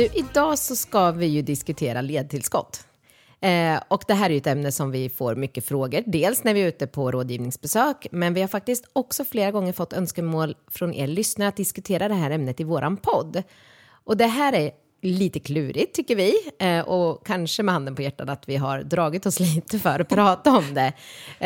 Du, 0.00 0.08
idag 0.14 0.58
så 0.58 0.76
ska 0.76 1.10
vi 1.10 1.26
ju 1.26 1.42
diskutera 1.42 2.00
ledtillskott. 2.00 2.86
Eh, 3.40 3.82
och 3.88 4.04
det 4.06 4.14
här 4.14 4.26
är 4.26 4.30
ju 4.30 4.36
ett 4.36 4.46
ämne 4.46 4.72
som 4.72 4.90
vi 4.90 5.08
får 5.08 5.34
mycket 5.34 5.64
frågor, 5.64 6.02
dels 6.06 6.44
när 6.44 6.54
vi 6.54 6.62
är 6.62 6.68
ute 6.68 6.86
på 6.86 7.10
rådgivningsbesök, 7.10 8.06
men 8.10 8.34
vi 8.34 8.40
har 8.40 8.48
faktiskt 8.48 8.84
också 8.92 9.24
flera 9.24 9.50
gånger 9.50 9.72
fått 9.72 9.92
önskemål 9.92 10.56
från 10.70 10.94
er 10.94 11.06
lyssnare 11.06 11.48
att 11.48 11.56
diskutera 11.56 12.08
det 12.08 12.14
här 12.14 12.30
ämnet 12.30 12.60
i 12.60 12.64
våran 12.64 12.96
podd. 12.96 13.42
Och 14.04 14.16
det 14.16 14.26
här 14.26 14.52
är 14.52 14.70
lite 15.02 15.40
klurigt 15.40 15.94
tycker 15.94 16.16
vi 16.16 16.34
eh, 16.58 16.80
och 16.80 17.26
kanske 17.26 17.62
med 17.62 17.74
handen 17.74 17.94
på 17.94 18.02
hjärtat 18.02 18.28
att 18.28 18.48
vi 18.48 18.56
har 18.56 18.82
dragit 18.82 19.26
oss 19.26 19.40
lite 19.54 19.78
för 19.78 20.00
att 20.00 20.08
prata 20.08 20.56
om 20.56 20.74
det. 20.74 20.92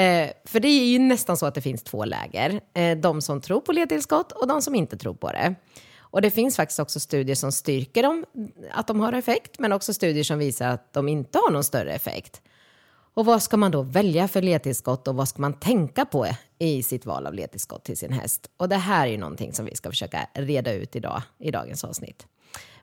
Eh, 0.00 0.30
för 0.44 0.60
det 0.60 0.68
är 0.68 0.86
ju 0.86 0.98
nästan 0.98 1.36
så 1.36 1.46
att 1.46 1.54
det 1.54 1.60
finns 1.60 1.82
två 1.82 2.04
läger. 2.04 2.60
Eh, 2.74 2.98
de 2.98 3.22
som 3.22 3.40
tror 3.40 3.60
på 3.60 3.72
ledtillskott 3.72 4.32
och 4.32 4.48
de 4.48 4.62
som 4.62 4.74
inte 4.74 4.96
tror 4.96 5.14
på 5.14 5.28
det. 5.28 5.54
Och 6.14 6.22
det 6.22 6.30
finns 6.30 6.56
faktiskt 6.56 6.80
också 6.80 7.00
studier 7.00 7.36
som 7.36 7.52
styrker 7.52 8.02
dem, 8.02 8.24
att 8.72 8.86
de 8.86 9.00
har 9.00 9.12
effekt, 9.12 9.58
men 9.58 9.72
också 9.72 9.94
studier 9.94 10.24
som 10.24 10.38
visar 10.38 10.68
att 10.68 10.92
de 10.92 11.08
inte 11.08 11.38
har 11.38 11.50
någon 11.50 11.64
större 11.64 11.92
effekt. 11.92 12.42
Och 13.14 13.26
vad 13.26 13.42
ska 13.42 13.56
man 13.56 13.70
då 13.70 13.82
välja 13.82 14.28
för 14.28 14.42
ledtillskott 14.42 15.08
och 15.08 15.14
vad 15.14 15.28
ska 15.28 15.42
man 15.42 15.60
tänka 15.60 16.04
på 16.04 16.26
i 16.58 16.82
sitt 16.82 17.06
val 17.06 17.26
av 17.26 17.34
ledtillskott 17.34 17.84
till 17.84 17.96
sin 17.96 18.12
häst? 18.12 18.50
Och 18.56 18.68
det 18.68 18.76
här 18.76 19.06
är 19.06 19.10
ju 19.10 19.18
någonting 19.18 19.52
som 19.52 19.66
vi 19.66 19.76
ska 19.76 19.90
försöka 19.90 20.28
reda 20.34 20.72
ut 20.72 20.96
idag 20.96 21.22
i 21.38 21.50
dagens 21.50 21.84
avsnitt. 21.84 22.26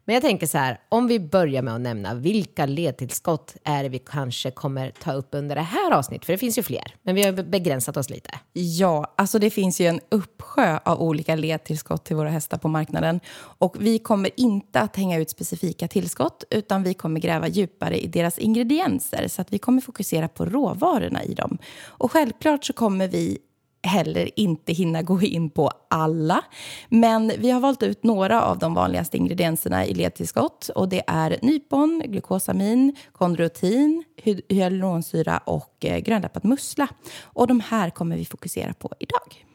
Men 0.05 0.13
jag 0.13 0.21
tänker 0.21 0.47
så 0.47 0.57
här, 0.57 0.79
om 0.89 1.07
vi 1.07 1.19
börjar 1.19 1.61
med 1.61 1.75
att 1.75 1.81
nämna 1.81 2.13
vilka 2.13 2.65
ledtillskott 2.65 3.55
är 3.63 3.83
det 3.83 3.89
vi 3.89 3.99
kanske 3.99 4.51
kommer 4.51 4.91
ta 4.91 5.13
upp 5.13 5.29
under 5.31 5.55
det 5.55 5.61
här 5.61 5.91
avsnittet? 5.91 6.25
För 6.25 6.33
det 6.33 6.37
finns 6.37 6.57
ju 6.57 6.63
fler, 6.63 6.95
men 7.03 7.15
vi 7.15 7.23
har 7.23 7.43
begränsat 7.43 7.97
oss 7.97 8.09
lite. 8.09 8.29
Ja, 8.53 9.13
alltså 9.17 9.39
det 9.39 9.49
finns 9.49 9.81
ju 9.81 9.85
en 9.85 9.99
uppsjö 10.09 10.79
av 10.85 11.01
olika 11.01 11.35
ledtillskott 11.35 12.05
till 12.05 12.15
våra 12.15 12.29
hästar 12.29 12.57
på 12.57 12.67
marknaden. 12.67 13.19
Och 13.37 13.75
vi 13.79 13.99
kommer 13.99 14.29
inte 14.39 14.79
att 14.79 14.95
hänga 14.95 15.17
ut 15.17 15.29
specifika 15.29 15.87
tillskott, 15.87 16.43
utan 16.49 16.83
vi 16.83 16.93
kommer 16.93 17.19
gräva 17.19 17.47
djupare 17.47 17.97
i 17.97 18.07
deras 18.07 18.37
ingredienser. 18.37 19.27
Så 19.27 19.41
att 19.41 19.53
vi 19.53 19.59
kommer 19.59 19.81
fokusera 19.81 20.27
på 20.27 20.45
råvarorna 20.45 21.23
i 21.23 21.33
dem. 21.33 21.57
Och 21.85 22.11
självklart 22.11 22.65
så 22.65 22.73
kommer 22.73 23.07
vi 23.07 23.37
heller 23.83 24.39
inte 24.39 24.73
hinna 24.73 25.01
gå 25.01 25.21
in 25.21 25.49
på 25.49 25.71
alla. 25.89 26.43
Men 26.89 27.31
vi 27.37 27.51
har 27.51 27.59
valt 27.59 27.83
ut 27.83 28.03
några 28.03 28.41
av 28.41 28.59
de 28.59 28.73
vanligaste 28.73 29.17
ingredienserna 29.17 29.85
i 29.85 29.93
ledtillskott 29.93 30.69
och 30.69 30.89
det 30.89 31.03
är 31.07 31.39
nypon, 31.41 32.03
glukosamin, 32.05 32.95
kondroitin, 33.11 34.03
hyaluronsyra 34.49 35.37
och 35.37 35.85
eh, 35.85 35.99
grönläppad 35.99 36.45
mussla. 36.45 36.87
Och 37.21 37.47
de 37.47 37.59
här 37.59 37.89
kommer 37.89 38.17
vi 38.17 38.25
fokusera 38.25 38.73
på 38.73 38.93
idag. 38.99 39.45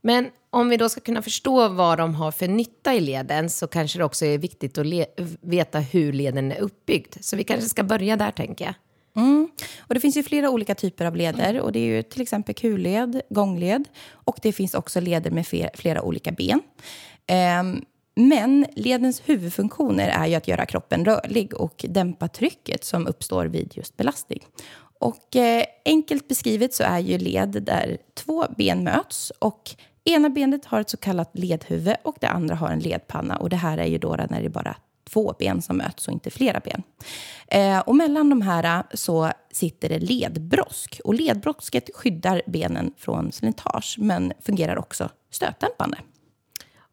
Men 0.00 0.30
om 0.50 0.68
vi 0.68 0.76
då 0.76 0.88
ska 0.88 1.00
kunna 1.00 1.22
förstå 1.22 1.68
vad 1.68 1.98
de 1.98 2.14
har 2.14 2.32
för 2.32 2.48
nytta 2.48 2.94
i 2.94 3.00
leden 3.00 3.50
så 3.50 3.66
kanske 3.66 3.98
det 3.98 4.04
också 4.04 4.24
är 4.24 4.38
viktigt 4.38 4.78
att 4.78 4.86
veta 5.40 5.78
hur 5.78 6.12
leden 6.12 6.52
är 6.52 6.60
uppbyggd. 6.60 7.16
Så 7.20 7.36
vi 7.36 7.44
kanske 7.44 7.68
ska 7.68 7.82
börja 7.82 8.16
där 8.16 8.30
tänker 8.30 8.64
jag. 8.64 8.74
Mm. 9.16 9.48
Och 9.78 9.94
det 9.94 10.00
finns 10.00 10.16
ju 10.16 10.22
flera 10.22 10.50
olika 10.50 10.74
typer 10.74 11.04
av 11.04 11.16
leder. 11.16 11.60
Och 11.60 11.72
det 11.72 11.78
är 11.78 11.96
ju 11.96 12.02
till 12.02 12.22
exempel 12.22 12.54
kulled, 12.54 13.20
gångled 13.30 13.88
och 14.10 14.38
det 14.42 14.52
finns 14.52 14.74
också 14.74 15.00
leder 15.00 15.30
med 15.30 15.46
flera 15.74 16.02
olika 16.02 16.32
ben. 16.32 16.60
Um, 17.60 17.84
men 18.14 18.66
ledens 18.74 19.22
huvudfunktioner 19.24 20.08
är 20.08 20.26
ju 20.26 20.34
att 20.34 20.48
göra 20.48 20.66
kroppen 20.66 21.04
rörlig 21.04 21.54
och 21.54 21.84
dämpa 21.88 22.28
trycket 22.28 22.84
som 22.84 23.06
uppstår 23.06 23.46
vid 23.46 23.76
just 23.76 23.96
belastning. 23.96 24.40
Och 25.00 25.36
eh, 25.36 25.64
enkelt 25.84 26.28
beskrivet 26.28 26.74
så 26.74 26.84
är 26.84 26.98
ju 26.98 27.18
led 27.18 27.62
där 27.62 27.98
två 28.14 28.44
ben 28.56 28.84
möts 28.84 29.32
och 29.38 29.70
ena 30.04 30.30
benet 30.30 30.64
har 30.64 30.80
ett 30.80 30.90
så 30.90 30.96
kallat 30.96 31.30
ledhuvud 31.32 31.96
och 32.02 32.16
det 32.20 32.28
andra 32.28 32.54
har 32.54 32.70
en 32.70 32.78
ledpanna. 32.78 33.36
Och 33.36 33.50
det 33.50 33.56
här 33.56 33.78
är 33.78 33.86
ju 33.86 33.98
då 33.98 34.16
när 34.30 34.42
det 34.42 34.48
bara 34.48 34.76
två 35.04 35.34
ben 35.38 35.62
som 35.62 35.76
möts 35.76 36.08
och 36.08 36.12
inte 36.12 36.30
flera 36.30 36.60
ben. 36.60 36.82
Eh, 37.48 37.78
och 37.78 37.96
mellan 37.96 38.30
de 38.30 38.42
här 38.42 38.78
eh, 38.78 38.84
så 38.94 39.32
sitter 39.52 39.88
det 39.88 39.98
ledbrosk. 39.98 41.00
Och 41.04 41.14
ledbrosket 41.14 41.90
skyddar 41.94 42.42
benen 42.46 42.94
från 42.98 43.32
slitage 43.32 43.96
men 43.98 44.32
fungerar 44.40 44.78
också 44.78 45.08
stötdämpande. 45.30 45.98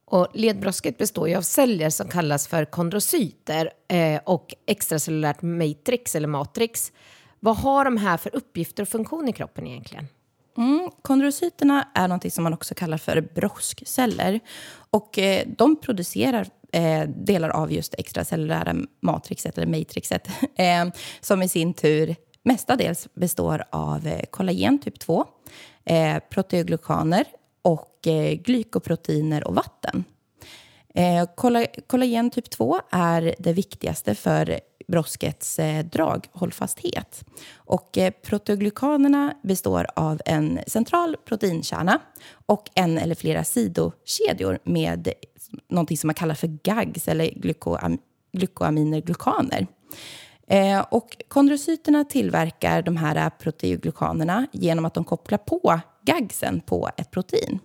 Och 0.05 0.27
ledbrosket 0.33 0.97
består 0.97 1.29
ju 1.29 1.35
av 1.35 1.41
celler 1.41 1.89
som 1.89 2.07
kallas 2.07 2.47
för 2.47 2.65
kondrocyter 2.65 3.71
eh, 3.87 4.21
och 4.25 4.55
extracellulärt 4.65 5.41
matrix 5.41 6.15
eller 6.15 6.27
matrix. 6.27 6.91
Vad 7.39 7.57
har 7.57 7.85
de 7.85 7.97
här 7.97 8.17
för 8.17 8.35
uppgifter 8.35 8.83
och 8.83 8.89
funktion 8.89 9.29
i 9.29 9.33
kroppen 9.33 9.67
egentligen? 9.67 10.07
Mm, 10.57 10.89
kondrocyterna 11.01 11.87
är 11.93 12.07
något 12.07 12.33
som 12.33 12.43
man 12.43 12.53
också 12.53 12.75
kallar 12.75 12.97
för 12.97 13.21
broskceller. 13.21 14.39
Och 14.89 15.19
eh, 15.19 15.47
de 15.57 15.75
producerar 15.75 16.47
eh, 16.73 17.09
delar 17.09 17.49
av 17.49 17.71
just 17.71 17.95
extracellulära 17.97 18.75
matrixet, 19.01 19.57
eller 19.57 19.79
matrixet, 19.79 20.27
eh, 20.55 20.85
som 21.21 21.41
i 21.41 21.47
sin 21.47 21.73
tur 21.73 22.15
mestadels 22.43 23.07
består 23.13 23.63
av 23.69 24.07
eh, 24.07 24.25
kollagen 24.31 24.79
typ 24.79 24.99
2, 24.99 25.25
eh, 25.85 26.17
proteoglykaner 26.29 27.25
och 27.61 28.07
eh, 28.07 28.33
glykoproteiner 28.33 29.47
och 29.47 29.55
vatten. 29.55 30.03
Eh, 30.99 31.25
Kollagen 31.87 32.29
typ 32.29 32.49
2 32.49 32.79
är 32.91 33.35
det 33.39 33.53
viktigaste 33.53 34.15
för 34.15 34.59
broskets 34.87 35.59
eh, 35.59 35.85
draghållfasthet. 35.85 37.25
Och 37.55 37.97
eh, 37.97 38.11
proteoglykanerna 38.11 39.33
består 39.43 39.87
av 39.95 40.21
en 40.25 40.59
central 40.67 41.15
proteinkärna 41.25 41.99
och 42.45 42.69
en 42.75 42.97
eller 42.97 43.15
flera 43.15 43.43
sidokedjor 43.43 44.59
med 44.63 45.13
någonting 45.69 45.97
som 45.97 46.07
man 46.07 46.13
kallar 46.13 46.35
för 46.35 46.47
GAGs 46.63 47.07
eller 47.07 47.25
glykoam 47.25 47.97
glykoaminer 48.33 49.01
glukaner. 49.01 49.67
Eh, 50.47 50.85
och 50.91 51.17
kondrocyterna 51.27 52.05
tillverkar 52.05 52.81
de 52.81 52.97
här 52.97 53.29
proteoglykanerna 53.29 54.47
genom 54.51 54.85
att 54.85 54.93
de 54.93 55.03
kopplar 55.03 55.37
på 55.37 55.79
GAGsen 56.03 56.61
på 56.61 56.89
ett 56.97 57.11
protein. 57.11 57.59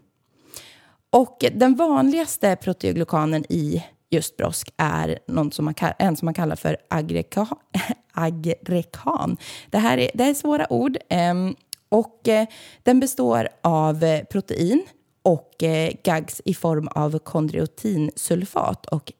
Och 1.15 1.45
den 1.53 1.75
vanligaste 1.75 2.57
proteoglykanen 2.57 3.45
i 3.49 3.85
just 4.11 4.37
brosk 4.37 4.75
är 4.77 5.19
något 5.27 5.55
som 5.55 5.65
man, 5.65 5.75
en 5.99 6.17
som 6.17 6.27
man 6.27 6.35
kallar 6.35 6.57
för 6.57 6.77
agreka, 6.89 7.47
agrekan. 8.13 9.37
Det 9.71 9.79
här 9.79 9.99
är, 9.99 10.11
det 10.15 10.25
är 10.25 10.35
svåra 10.35 10.73
ord. 10.73 10.97
Ehm, 11.09 11.55
och 11.89 12.29
eh, 12.29 12.47
den 12.83 13.01
består 13.01 13.49
av 13.63 14.05
eh, 14.05 14.25
protein 14.25 14.87
och 15.23 15.63
eh, 15.63 15.93
GAGs 16.05 16.43
i 16.45 16.55
form 16.55 16.89
av 16.89 17.19
kondriotinsulfat 17.19 18.87
och 18.87 19.13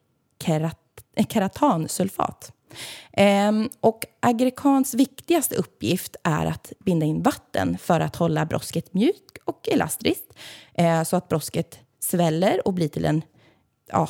kerat, 0.45 0.81
keratansulfat. 1.29 2.53
Ehm, 3.13 3.69
och 3.81 4.05
agrekans 4.21 4.95
viktigaste 4.95 5.55
uppgift 5.55 6.17
är 6.25 6.47
att 6.47 6.73
binda 6.79 7.07
in 7.07 7.23
vatten 7.23 7.79
för 7.79 8.01
att 8.01 8.17
hålla 8.17 8.47
brosket 8.47 8.95
mjukt 8.95 9.39
och 9.45 9.69
elastiskt 9.69 10.33
så 11.07 11.17
att 11.17 11.29
brosket 11.29 11.84
sväller 12.05 12.67
och 12.67 12.75
blir 12.75 12.89
till 12.89 13.05
en 13.05 13.23
ja, 13.91 14.09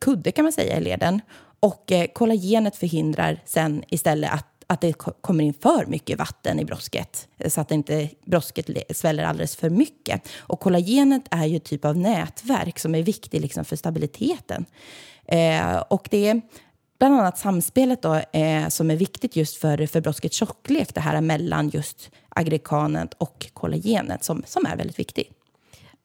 kudde 0.00 0.32
kan 0.32 0.42
man 0.42 0.52
säga 0.52 0.76
i 0.76 0.80
leden. 0.80 1.20
Och 1.60 1.92
eh, 1.92 2.06
kollagenet 2.06 2.76
förhindrar 2.76 3.42
sen 3.44 3.84
istället 3.88 4.32
att, 4.32 4.64
att 4.66 4.80
det 4.80 4.92
kommer 5.20 5.44
in 5.44 5.54
för 5.54 5.86
mycket 5.86 6.18
vatten 6.18 6.60
i 6.60 6.64
brosket 6.64 7.28
eh, 7.38 7.50
så 7.50 7.60
att 7.60 7.70
inte 7.70 8.08
brosket 8.24 8.96
sväller 8.96 9.24
alldeles 9.24 9.56
för 9.56 9.70
mycket. 9.70 10.28
Och 10.38 10.60
kollagenet 10.60 11.22
är 11.30 11.46
ju 11.46 11.56
ett 11.56 11.64
typ 11.64 11.84
av 11.84 11.96
nätverk 11.96 12.78
som 12.78 12.94
är 12.94 13.02
viktigt 13.02 13.42
liksom 13.42 13.64
för 13.64 13.76
stabiliteten. 13.76 14.64
Eh, 15.24 15.76
och 15.76 16.08
det 16.10 16.28
är 16.28 16.40
bland 16.98 17.14
annat 17.14 17.38
samspelet 17.38 18.02
då, 18.02 18.14
eh, 18.14 18.68
som 18.68 18.90
är 18.90 18.96
viktigt 18.96 19.36
just 19.36 19.56
för, 19.56 19.86
för 19.86 20.00
broskets 20.00 20.36
tjocklek, 20.36 20.94
det 20.94 21.00
här 21.00 21.20
mellan 21.20 21.68
just 21.68 22.10
agrikanet 22.28 23.14
och 23.14 23.46
kollagenet 23.52 24.24
som, 24.24 24.42
som 24.46 24.66
är 24.66 24.76
väldigt 24.76 24.98
viktigt. 24.98 25.39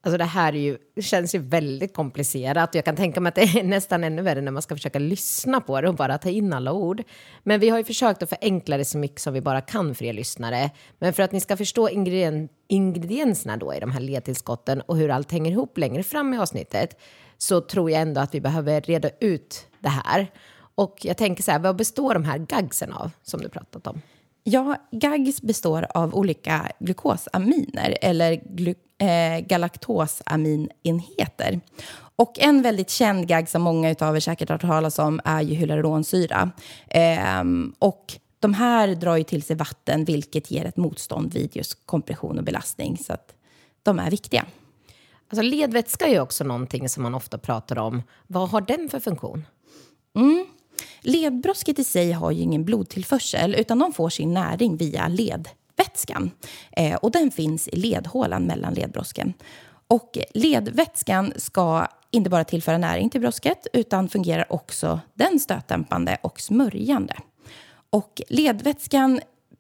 Alltså 0.05 0.17
det 0.17 0.23
här 0.23 0.53
är 0.53 0.59
ju, 0.59 0.77
det 0.95 1.01
känns 1.01 1.35
ju 1.35 1.39
väldigt 1.39 1.93
komplicerat. 1.93 2.75
Jag 2.75 2.85
kan 2.85 2.95
tänka 2.95 3.19
mig 3.19 3.29
att 3.29 3.35
det 3.35 3.41
är 3.41 3.63
nästan 3.63 4.03
ännu 4.03 4.21
värre 4.21 4.41
när 4.41 4.51
man 4.51 4.61
ska 4.61 4.75
försöka 4.75 4.99
lyssna 4.99 5.61
på 5.61 5.81
det 5.81 5.87
och 5.87 5.95
bara 5.95 6.17
ta 6.17 6.29
in 6.29 6.53
alla 6.53 6.71
ord. 6.71 7.03
Men 7.43 7.59
vi 7.59 7.69
har 7.69 7.77
ju 7.77 7.83
försökt 7.83 8.23
att 8.23 8.29
förenkla 8.29 8.77
det 8.77 8.85
så 8.85 8.97
mycket 8.97 9.21
som 9.21 9.33
vi 9.33 9.41
bara 9.41 9.61
kan 9.61 9.95
för 9.95 10.05
er 10.05 10.13
lyssnare. 10.13 10.71
Men 10.99 11.13
för 11.13 11.23
att 11.23 11.31
ni 11.31 11.39
ska 11.39 11.57
förstå 11.57 11.89
ingredien 11.89 12.49
ingredienserna 12.67 13.57
då 13.57 13.73
i 13.73 13.79
de 13.79 13.91
här 13.91 13.99
ledtillskotten 13.99 14.81
och 14.81 14.97
hur 14.97 15.09
allt 15.09 15.31
hänger 15.31 15.51
ihop 15.51 15.77
längre 15.77 16.03
fram 16.03 16.33
i 16.33 16.37
avsnittet 16.37 16.99
så 17.37 17.61
tror 17.61 17.91
jag 17.91 18.01
ändå 18.01 18.21
att 18.21 18.35
vi 18.35 18.41
behöver 18.41 18.81
reda 18.81 19.09
ut 19.19 19.67
det 19.79 19.89
här. 19.89 20.31
Och 20.75 20.97
jag 21.01 21.17
tänker 21.17 21.43
så 21.43 21.51
här, 21.51 21.59
vad 21.59 21.75
består 21.75 22.13
de 22.13 22.23
här 22.23 22.37
gagsen 22.37 22.91
av 22.91 23.11
som 23.23 23.41
du 23.41 23.49
pratat 23.49 23.87
om? 23.87 24.01
Ja, 24.47 24.75
GAGs 24.91 25.41
består 25.41 25.87
av 25.89 26.15
olika 26.15 26.71
glukosaminer 26.79 27.97
eller 28.01 28.35
glu 28.35 28.75
eh, 28.97 29.39
galaktosaminenheter. 29.39 31.59
Och 32.15 32.39
en 32.39 32.61
väldigt 32.61 32.89
känd 32.89 33.27
GAG 33.27 33.49
som 33.49 33.61
många 33.61 33.95
av 33.99 34.15
er 34.15 34.19
säkert 34.19 34.49
har 34.49 34.53
hört 34.53 34.61
talas 34.61 34.99
om 34.99 35.21
är 35.23 35.41
ju 35.41 35.55
hyaluronsyra. 35.55 36.51
Eh, 36.87 37.43
och 37.79 38.13
de 38.39 38.53
här 38.53 38.87
drar 38.87 39.15
ju 39.15 39.23
till 39.23 39.43
sig 39.43 39.55
vatten 39.55 40.05
vilket 40.05 40.51
ger 40.51 40.65
ett 40.65 40.77
motstånd 40.77 41.33
vid 41.33 41.55
just 41.55 41.85
kompression 41.85 42.37
och 42.37 42.43
belastning. 42.43 42.97
Så 42.97 43.13
att 43.13 43.35
de 43.83 43.99
är 43.99 44.11
viktiga. 44.11 44.45
Alltså 45.29 45.41
ledvätska 45.41 46.05
är 46.05 46.11
ju 46.11 46.19
också 46.19 46.43
någonting 46.43 46.89
som 46.89 47.03
man 47.03 47.15
ofta 47.15 47.37
pratar 47.37 47.77
om. 47.77 48.03
Vad 48.27 48.49
har 48.49 48.61
den 48.61 48.89
för 48.89 48.99
funktion? 48.99 49.45
Mm. 50.15 50.45
Ledbrosket 51.01 51.79
i 51.79 51.83
sig 51.83 52.11
har 52.11 52.31
ju 52.31 52.41
ingen 52.41 52.65
blodtillförsel 52.65 53.55
utan 53.55 53.79
de 53.79 53.93
får 53.93 54.09
sin 54.09 54.33
näring 54.33 54.77
via 54.77 55.07
ledvätskan. 55.07 56.31
Eh, 56.71 56.95
och 56.95 57.11
den 57.11 57.31
finns 57.31 57.67
i 57.67 57.75
ledhålan 57.75 58.43
mellan 58.43 58.73
ledbrosken. 58.73 59.33
Och 59.87 60.17
ledvätskan 60.33 61.33
ska 61.35 61.87
inte 62.11 62.29
bara 62.29 62.43
tillföra 62.43 62.77
näring 62.77 63.09
till 63.09 63.21
brosket 63.21 63.67
utan 63.73 64.09
fungerar 64.09 64.53
också 64.53 64.99
den 65.13 65.39
stötdämpande 65.39 66.17
och 66.23 66.39
smörjande. 66.41 67.15
Och 67.89 68.21
ledvätskan 68.29 69.19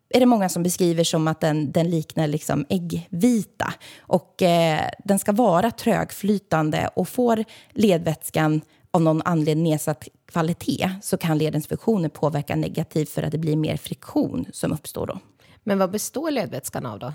är 0.09 0.19
det 0.19 0.25
många 0.25 0.49
som 0.49 0.63
beskriver 0.63 1.03
som 1.03 1.27
att 1.27 1.41
den, 1.41 1.71
den 1.71 1.89
liknar 1.89 2.27
liksom 2.27 2.65
äggvita. 2.69 3.73
Och 3.99 4.41
eh, 4.41 4.89
den 5.03 5.19
ska 5.19 5.31
vara 5.31 5.71
trögflytande 5.71 6.89
och 6.95 7.09
får 7.09 7.45
ledvätskan 7.71 8.61
av 8.95 9.01
någon 9.01 9.21
anledning 9.25 9.63
nedsatt 9.63 10.07
kvalitet 10.25 10.89
så 11.01 11.17
kan 11.17 11.37
ledens 11.37 11.67
funktioner 11.67 12.09
påverka 12.09 12.55
negativt 12.55 13.09
för 13.09 13.23
att 13.23 13.31
det 13.31 13.37
blir 13.37 13.55
mer 13.55 13.77
friktion 13.77 14.45
som 14.51 14.73
uppstår 14.73 15.07
då. 15.07 15.19
Men 15.63 15.79
vad 15.79 15.91
består 15.91 16.31
ledvätskan 16.31 16.85
av 16.85 16.99
då? 16.99 17.13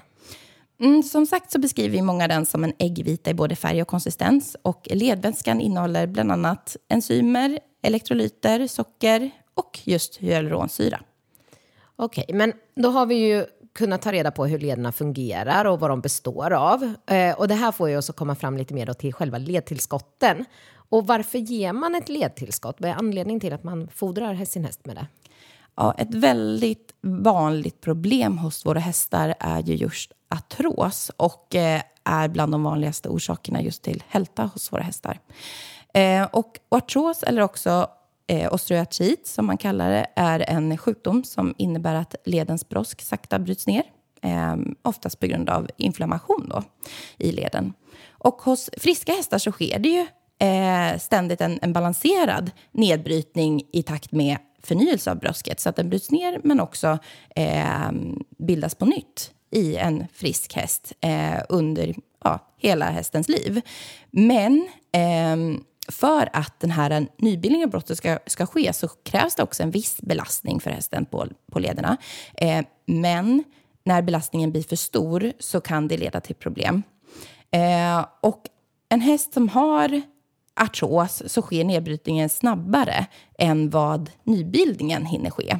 Mm, 0.80 1.02
som 1.02 1.26
sagt 1.26 1.52
så 1.52 1.58
beskriver 1.58 1.88
vi 1.88 2.02
många 2.02 2.28
den 2.28 2.46
som 2.46 2.64
en 2.64 2.72
äggvita 2.78 3.30
i 3.30 3.34
både 3.34 3.56
färg 3.56 3.82
och 3.82 3.88
konsistens. 3.88 4.56
Och 4.62 4.88
ledvätskan 4.90 5.60
innehåller 5.60 6.06
bland 6.06 6.32
annat 6.32 6.76
enzymer, 6.88 7.58
elektrolyter, 7.82 8.66
socker 8.66 9.30
och 9.54 9.78
just 9.84 10.16
hyaluronsyra. 10.16 11.00
Okej, 11.96 12.26
men 12.32 12.52
då 12.76 12.88
har 12.90 13.06
vi 13.06 13.14
ju 13.14 13.46
kunnat 13.74 14.02
ta 14.02 14.12
reda 14.12 14.30
på 14.30 14.46
hur 14.46 14.58
lederna 14.58 14.92
fungerar 14.92 15.64
och 15.64 15.80
vad 15.80 15.90
de 15.90 16.00
består 16.00 16.52
av. 16.52 16.94
Eh, 17.06 17.38
och 17.38 17.48
det 17.48 17.54
här 17.54 17.72
får 17.72 17.88
ju 17.88 17.96
oss 17.96 18.10
att 18.10 18.16
komma 18.16 18.34
fram 18.34 18.56
lite 18.56 18.74
mer 18.74 18.92
till 18.92 19.14
själva 19.14 19.38
ledtillskotten. 19.38 20.44
Och 20.90 21.06
varför 21.06 21.38
ger 21.38 21.72
man 21.72 21.94
ett 21.94 22.08
ledtillskott? 22.08 22.76
Vad 22.78 22.90
är 22.90 22.94
anledningen 22.94 23.40
till 23.40 23.52
att 23.52 23.64
man 23.64 23.88
fodrar 23.88 24.44
sin 24.44 24.64
häst 24.64 24.86
med 24.86 24.96
det? 24.96 25.06
Ja, 25.76 25.94
ett 25.98 26.14
väldigt 26.14 26.94
vanligt 27.00 27.80
problem 27.80 28.38
hos 28.38 28.66
våra 28.66 28.80
hästar 28.80 29.34
är 29.40 29.62
ju 29.62 29.74
just 29.74 30.12
artros 30.34 31.10
och 31.16 31.54
eh, 31.54 31.82
är 32.04 32.28
bland 32.28 32.52
de 32.52 32.62
vanligaste 32.62 33.08
orsakerna 33.08 33.62
just 33.62 33.82
till 33.82 34.02
hälta 34.08 34.42
hos 34.42 34.72
våra 34.72 34.82
hästar. 34.82 35.20
Eh, 35.94 36.24
och 36.24 36.58
artros, 36.68 37.22
eller 37.22 37.42
också 37.42 37.90
eh, 38.26 38.54
osteoartrit 38.54 39.26
som 39.26 39.46
man 39.46 39.58
kallar 39.58 39.90
det, 39.90 40.06
är 40.16 40.40
en 40.50 40.78
sjukdom 40.78 41.24
som 41.24 41.54
innebär 41.58 41.94
att 41.94 42.14
ledens 42.24 42.68
brosk 42.68 43.00
sakta 43.02 43.38
bryts 43.38 43.66
ner. 43.66 43.82
Eh, 44.22 44.56
oftast 44.82 45.20
på 45.20 45.26
grund 45.26 45.50
av 45.50 45.68
inflammation 45.76 46.46
då, 46.48 46.62
i 47.18 47.32
leden. 47.32 47.72
Och 48.10 48.42
hos 48.42 48.70
friska 48.76 49.12
hästar 49.12 49.38
så 49.38 49.52
sker 49.52 49.78
det 49.78 49.88
ju 49.88 50.06
eh, 50.40 50.98
ständigt 50.98 51.40
en, 51.40 51.58
en 51.62 51.72
balanserad 51.72 52.50
nedbrytning 52.72 53.62
i 53.72 53.82
takt 53.82 54.12
med 54.12 54.36
förnyelse 54.62 55.10
av 55.10 55.18
brösket. 55.18 55.60
Så 55.60 55.68
att 55.68 55.76
den 55.76 55.88
bryts 55.88 56.10
ner 56.10 56.40
men 56.44 56.60
också 56.60 56.98
eh, 57.36 57.90
bildas 58.38 58.74
på 58.74 58.86
nytt 58.86 59.30
i 59.50 59.76
en 59.76 60.06
frisk 60.12 60.54
häst 60.54 60.92
eh, 61.00 61.42
under 61.48 61.94
ja, 62.24 62.38
hela 62.56 62.90
hästens 62.90 63.28
liv. 63.28 63.60
Men 64.10 64.68
eh, 64.92 65.60
för 65.88 66.28
att 66.32 66.60
den 66.60 66.70
här 66.70 67.06
nybildningen 67.18 67.66
av 67.66 67.70
brottet 67.70 67.98
ska, 67.98 68.18
ska 68.26 68.46
ske 68.46 68.72
så 68.72 68.88
krävs 68.88 69.34
det 69.34 69.42
också 69.42 69.62
en 69.62 69.70
viss 69.70 70.00
belastning 70.00 70.60
för 70.60 70.70
hästen 70.70 71.06
på, 71.06 71.26
på 71.52 71.58
lederna. 71.58 71.96
Eh, 72.34 72.64
men 72.86 73.44
när 73.84 74.02
belastningen 74.02 74.52
blir 74.52 74.62
för 74.62 74.76
stor 74.76 75.32
så 75.38 75.60
kan 75.60 75.88
det 75.88 75.96
leda 75.96 76.20
till 76.20 76.34
problem. 76.34 76.82
Eh, 77.50 78.06
och 78.20 78.42
en 78.88 79.00
häst 79.00 79.34
som 79.34 79.48
har 79.48 80.02
artros 80.62 81.22
så 81.26 81.42
sker 81.42 81.64
nedbrytningen 81.64 82.28
snabbare 82.28 83.06
än 83.38 83.70
vad 83.70 84.10
nybildningen 84.24 85.06
hinner 85.06 85.30
ske. 85.30 85.58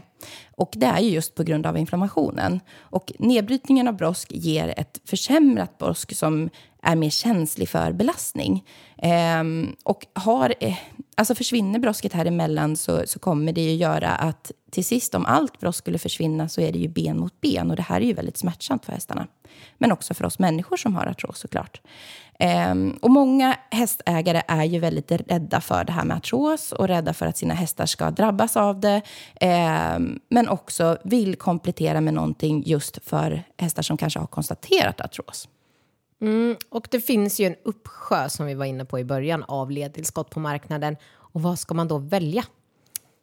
Och 0.57 0.71
det 0.77 0.87
är 0.87 1.01
ju 1.01 1.11
just 1.11 1.35
på 1.35 1.43
grund 1.43 1.67
av 1.67 1.79
inflammationen. 1.79 2.61
Och 2.79 3.13
nedbrytningen 3.19 3.89
av 3.89 3.97
brosk 3.97 4.33
ger 4.33 4.75
ett 4.77 5.01
försämrat 5.05 5.79
brosk 5.79 6.17
som 6.17 6.51
är 6.83 6.97
mer 6.97 7.11
känslig 7.11 7.69
för 7.69 7.93
belastning. 7.93 8.65
Ehm, 8.99 9.77
och 9.85 10.07
har, 10.13 10.55
eh, 10.61 10.77
alltså 11.21 11.35
försvinner 11.35 11.79
brosket 11.79 12.13
här 12.13 12.27
emellan 12.27 12.77
så, 12.77 13.03
så 13.07 13.19
kommer 13.19 13.53
det 13.53 13.61
ju 13.61 13.75
göra 13.75 14.09
att 14.09 14.53
till 14.71 14.85
sist 14.85 15.15
om 15.15 15.27
allt 15.27 15.61
brosk 15.61 15.79
skulle 15.79 15.99
försvinna 15.99 16.49
så 16.49 16.61
är 16.61 16.73
det 16.73 16.79
ju 16.79 16.89
ben 16.89 17.19
mot 17.19 17.41
ben 17.41 17.71
och 17.71 17.77
det 17.77 17.83
här 17.83 18.01
är 18.01 18.05
ju 18.05 18.13
väldigt 18.13 18.37
smärtsamt 18.37 18.85
för 18.85 18.93
hästarna. 18.93 19.27
Men 19.79 19.93
också 19.93 20.15
för 20.15 20.25
oss 20.25 20.39
människor 20.39 20.77
som 20.77 20.97
har 20.97 21.07
artros 21.07 21.39
såklart. 21.39 21.81
Um, 22.71 22.99
och 23.03 23.11
många 23.11 23.57
hästägare 23.71 24.43
är 24.49 24.65
ju 24.65 24.79
väldigt 24.79 25.11
rädda 25.13 25.61
för 25.61 25.85
det 25.85 25.93
här 25.93 26.05
med 26.05 26.17
artros 26.17 26.73
och 26.73 26.89
rädda 26.89 27.13
för 27.13 27.27
att 27.27 27.37
sina 27.37 27.55
hästar 27.55 27.87
ska 27.87 28.11
drabbas 28.11 28.57
av 28.57 28.81
det. 28.81 29.03
Um, 29.41 30.21
men 30.29 30.49
också 30.49 30.99
vill 31.05 31.37
komplettera 31.37 32.01
med 32.01 32.15
någonting 32.15 32.63
just 32.67 32.99
för 33.05 33.43
hästar 33.59 33.83
som 33.83 33.97
kanske 33.97 34.19
har 34.21 34.27
konstaterat 34.27 35.01
artros. 35.01 35.49
Mm, 36.21 36.57
och 36.69 36.89
det 36.91 37.01
finns 37.01 37.41
ju 37.41 37.47
en 37.47 37.57
uppsjö 37.63 38.29
som 38.29 38.47
vi 38.47 38.55
var 38.55 38.65
inne 38.65 38.85
på 38.85 38.99
i 38.99 39.05
början 39.05 39.43
av 39.43 39.71
ledtillskott 39.71 40.31
på 40.31 40.41
marknaden. 40.41 40.97
Och 41.13 41.43
vad 41.43 41.59
ska 41.59 41.75
man 41.75 41.89
då 41.89 41.99
välja? 41.99 42.45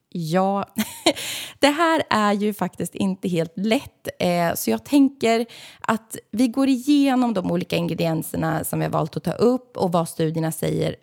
Ja, 0.10 0.66
det 1.60 1.68
här 1.68 2.04
är 2.10 2.34
ju 2.34 2.54
faktiskt 2.54 2.96
inte 2.96 3.28
helt 3.28 3.54
lätt. 3.56 4.08
Eh, 4.20 4.54
så 4.56 4.70
jag 4.70 4.86
tänker 4.86 5.46
att 5.82 6.18
vi 6.32 6.48
går 6.48 6.68
igenom 6.68 7.34
de 7.34 7.52
olika 7.52 7.76
ingredienserna 7.76 8.64
som 8.64 8.80
vi 8.80 8.86
har 8.86 8.92
valt 8.92 9.18
att 9.18 9.24
ta 9.24 9.32
upp 9.32 9.78
och 9.78 9.92
vad 9.92 10.10
studierna 10.10 10.52
säger. 10.52 10.96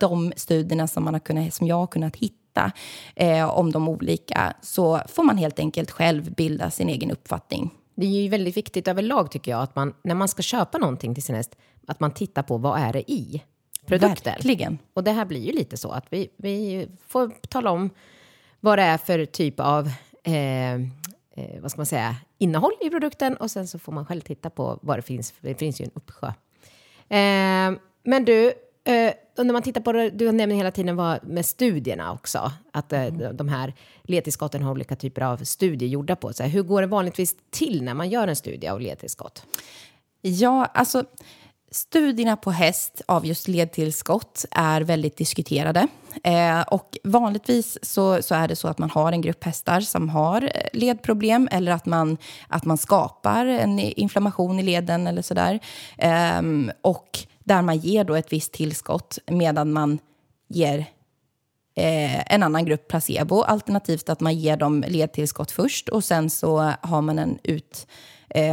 De 0.00 0.32
studierna 0.36 0.86
som, 0.86 1.04
man 1.04 1.14
har 1.14 1.20
kunnat, 1.20 1.54
som 1.54 1.66
jag 1.66 1.76
har 1.76 1.86
kunnat 1.86 2.16
hitta 2.16 2.72
eh, 3.16 3.48
om 3.48 3.72
de 3.72 3.88
olika. 3.88 4.54
Så 4.62 5.00
får 5.08 5.24
man 5.24 5.38
helt 5.38 5.58
enkelt 5.58 5.90
själv 5.90 6.34
bilda 6.34 6.70
sin 6.70 6.88
egen 6.88 7.10
uppfattning. 7.10 7.70
Det 8.00 8.06
är 8.06 8.22
ju 8.22 8.28
väldigt 8.28 8.56
viktigt 8.56 8.88
överlag 8.88 9.30
tycker 9.30 9.50
jag 9.50 9.62
att 9.62 9.76
man 9.76 9.94
när 10.02 10.14
man 10.14 10.28
ska 10.28 10.42
köpa 10.42 10.78
någonting 10.78 11.14
till 11.14 11.22
sin 11.22 11.34
häst 11.34 11.56
att 11.86 12.00
man 12.00 12.10
tittar 12.10 12.42
på 12.42 12.58
vad 12.58 12.80
är 12.80 12.92
det 12.92 13.10
i 13.10 13.42
produkten. 13.86 14.32
Verkligen. 14.32 14.78
Och 14.94 15.04
det 15.04 15.12
här 15.12 15.24
blir 15.24 15.40
ju 15.40 15.52
lite 15.52 15.76
så 15.76 15.90
att 15.90 16.04
vi, 16.10 16.28
vi 16.36 16.88
får 17.06 17.30
tala 17.48 17.70
om 17.70 17.90
vad 18.60 18.78
det 18.78 18.82
är 18.82 18.98
för 18.98 19.24
typ 19.24 19.60
av 19.60 19.90
eh, 20.22 20.74
eh, 20.74 20.80
vad 21.60 21.70
ska 21.70 21.78
man 21.78 21.86
säga, 21.86 22.16
innehåll 22.38 22.72
i 22.80 22.90
produkten 22.90 23.36
och 23.36 23.50
sen 23.50 23.68
så 23.68 23.78
får 23.78 23.92
man 23.92 24.06
själv 24.06 24.20
titta 24.20 24.50
på 24.50 24.78
vad 24.82 24.98
det 24.98 25.02
finns. 25.02 25.34
Det 25.40 25.54
finns 25.54 25.80
ju 25.80 25.84
en 25.84 25.90
uppsjö. 25.94 26.26
Eh, 27.08 27.78
men 28.02 28.24
du, 28.24 28.52
eh, 29.38 29.44
när 29.44 29.52
man 29.52 29.62
tittar 29.62 29.80
på 29.80 29.92
det, 29.92 30.10
du 30.10 30.32
nämner 30.32 30.56
hela 30.56 30.70
tiden 30.70 30.96
vad, 30.96 31.24
med 31.28 31.46
studierna 31.46 32.12
också, 32.12 32.52
att 32.72 32.92
eh, 32.92 33.02
mm. 33.04 33.36
de 33.36 33.48
här 33.48 33.74
ledtillskotten 34.02 34.62
har 34.62 34.70
olika 34.70 34.96
typer 34.96 35.22
av 35.22 35.36
studier 35.36 35.88
gjorda 35.88 36.16
på 36.16 36.32
sig. 36.32 36.48
Hur 36.48 36.62
går 36.62 36.80
det 36.80 36.86
vanligtvis 36.86 37.36
till 37.50 37.82
när 37.82 37.94
man 37.94 38.08
gör 38.08 38.28
en 38.28 38.36
studie 38.36 38.68
av 38.68 38.80
ledtillskott? 38.80 39.42
Ja, 40.22 40.64
alltså 40.64 41.04
Studierna 41.70 42.36
på 42.36 42.50
häst 42.50 43.02
av 43.06 43.26
just 43.26 43.48
ledtillskott 43.48 44.44
är 44.50 44.80
väldigt 44.80 45.16
diskuterade. 45.16 45.86
Eh, 46.24 46.60
och 46.60 46.98
vanligtvis 47.04 47.78
så, 47.82 48.22
så, 48.22 48.34
är 48.34 48.48
det 48.48 48.56
så 48.56 48.68
att 48.68 48.78
man 48.78 48.90
har 48.90 49.12
en 49.12 49.20
grupp 49.20 49.44
hästar 49.44 49.80
som 49.80 50.08
har 50.08 50.42
eh, 50.42 50.50
ledproblem 50.72 51.48
eller 51.52 51.72
att 51.72 51.86
man, 51.86 52.16
att 52.48 52.64
man 52.64 52.78
skapar 52.78 53.46
en 53.46 53.78
inflammation 53.78 54.58
i 54.58 54.62
leden 54.62 55.06
eller 55.06 55.22
sådär. 55.22 55.60
Eh, 55.98 56.42
och 56.80 57.18
där 57.48 57.62
man 57.62 57.78
ger 57.78 58.04
då 58.04 58.14
ett 58.14 58.32
visst 58.32 58.52
tillskott 58.52 59.18
medan 59.26 59.72
man 59.72 59.98
ger 60.48 60.78
eh, 61.76 62.34
en 62.34 62.42
annan 62.42 62.64
grupp 62.64 62.88
placebo. 62.88 63.42
Alternativt 63.42 64.08
att 64.08 64.20
man 64.20 64.34
ger 64.34 64.56
dem 64.56 64.84
ledtillskott 64.88 65.50
först 65.50 65.88
och 65.88 66.04
sen 66.04 66.30
så 66.30 66.72
har 66.80 67.02
man 67.02 67.18
en 67.18 67.38
ut 67.42 67.86
eh, 68.30 68.52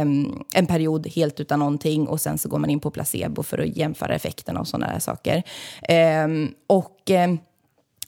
en 0.54 0.66
period 0.68 1.06
helt 1.06 1.40
utan 1.40 1.58
någonting 1.58 2.08
och 2.08 2.20
sen 2.20 2.38
så 2.38 2.48
går 2.48 2.58
man 2.58 2.70
in 2.70 2.80
på 2.80 2.90
placebo 2.90 3.42
för 3.42 3.58
att 3.58 3.76
jämföra 3.76 4.14
effekterna 4.14 4.60
och 4.60 4.68
sådana 4.68 4.92
där 4.92 4.98
saker. 4.98 5.42
Eh, 5.82 6.28
och 6.66 7.10
ehm, 7.10 7.38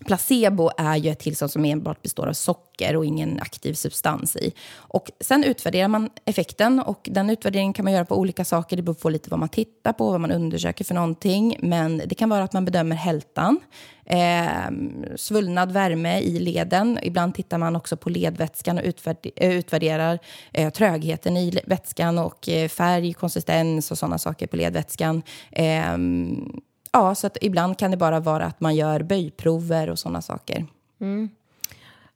Placebo 0.07 0.71
är 0.76 0.97
ju 0.97 1.11
ett 1.11 1.19
tillstånd 1.19 1.50
som 1.50 1.64
enbart 1.64 2.02
består 2.02 2.26
av 2.26 2.33
socker 2.33 2.97
och 2.97 3.05
ingen 3.05 3.40
aktiv 3.40 3.75
substans 3.75 4.37
i. 4.37 4.52
Och 4.75 5.11
sen 5.21 5.45
utvärderar 5.45 5.88
man 5.88 6.11
effekten 6.25 6.81
och 6.81 7.09
den 7.11 7.31
utvärderingen 7.31 7.73
kan 7.73 7.85
man 7.85 7.93
göra 7.93 8.05
på 8.05 8.19
olika 8.19 8.45
saker. 8.45 8.76
Det 8.76 8.83
beror 8.83 8.95
på 8.95 9.11
lite 9.11 9.31
vad 9.31 9.40
man 9.40 9.49
tittar 9.49 9.93
på, 9.93 10.11
vad 10.11 10.21
man 10.21 10.31
undersöker 10.31 10.85
för 10.85 10.95
någonting. 10.95 11.57
Men 11.61 12.02
det 12.07 12.14
kan 12.14 12.28
vara 12.28 12.43
att 12.43 12.52
man 12.52 12.64
bedömer 12.64 12.97
hältan, 12.97 13.61
eh, 14.05 14.47
svullnad 15.17 15.73
värme 15.73 16.21
i 16.21 16.38
leden. 16.38 16.99
Ibland 17.02 17.35
tittar 17.35 17.59
man 17.59 17.76
också 17.76 17.97
på 17.97 18.11
ledvätskan 18.11 18.78
och 18.78 18.85
eh, 19.37 19.52
utvärderar 19.52 20.19
eh, 20.52 20.73
trögheten 20.73 21.37
i 21.37 21.61
vätskan 21.67 22.19
och 22.19 22.49
eh, 22.49 22.69
färg, 22.69 23.12
konsistens 23.12 23.90
och 23.90 23.99
sådana 23.99 24.19
saker 24.19 24.47
på 24.47 24.57
ledvätskan. 24.57 25.23
Ehm, 25.52 26.61
Ja, 26.99 27.14
så 27.14 27.26
att 27.26 27.38
ibland 27.40 27.78
kan 27.78 27.90
det 27.90 27.97
bara 27.97 28.21
vara 28.21 28.45
att 28.45 28.61
man 28.61 28.76
gör 28.76 29.02
böjprover 29.02 29.90
och 29.90 29.99
sådana 29.99 30.23
saker. 30.23 30.67
Mm. 31.00 31.28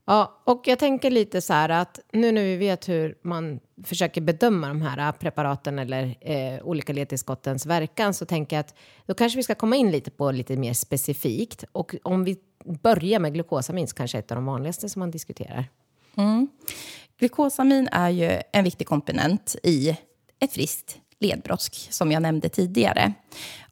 Ja, 0.04 0.42
och 0.44 0.62
jag 0.66 0.78
tänker 0.78 1.10
lite 1.10 1.40
så 1.40 1.52
här 1.52 1.68
att 1.68 2.00
nu 2.12 2.32
när 2.32 2.42
vi 2.42 2.56
vet 2.56 2.88
hur 2.88 3.18
man 3.22 3.60
försöker 3.84 4.20
bedöma 4.20 4.68
de 4.68 4.82
här 4.82 5.12
preparaten 5.12 5.78
eller 5.78 6.16
eh, 6.20 6.62
olika 6.62 6.92
ledtillskottens 6.92 7.66
verkan 7.66 8.14
så 8.14 8.26
tänker 8.26 8.56
jag 8.56 8.60
att 8.60 8.74
då 9.06 9.14
kanske 9.14 9.36
vi 9.36 9.42
ska 9.42 9.54
komma 9.54 9.76
in 9.76 9.90
lite 9.90 10.10
på 10.10 10.30
lite 10.30 10.56
mer 10.56 10.72
specifikt. 10.72 11.64
Och 11.72 11.94
om 12.02 12.24
vi 12.24 12.36
börjar 12.82 13.20
med 13.20 13.34
glukosamin, 13.34 13.88
som 13.88 13.96
kanske 13.96 14.18
är 14.18 14.22
ett 14.22 14.30
av 14.30 14.36
de 14.36 14.46
vanligaste 14.46 14.88
som 14.88 15.00
man 15.00 15.10
diskuterar. 15.10 15.64
Mm. 16.16 16.48
Glukosamin 17.18 17.88
är 17.92 18.10
ju 18.10 18.40
en 18.52 18.64
viktig 18.64 18.86
komponent 18.86 19.56
i 19.62 19.96
ett 20.40 20.52
friskt 20.52 20.98
ledbrosk, 21.22 21.88
som 21.90 22.12
jag 22.12 22.22
nämnde 22.22 22.48
tidigare. 22.48 23.12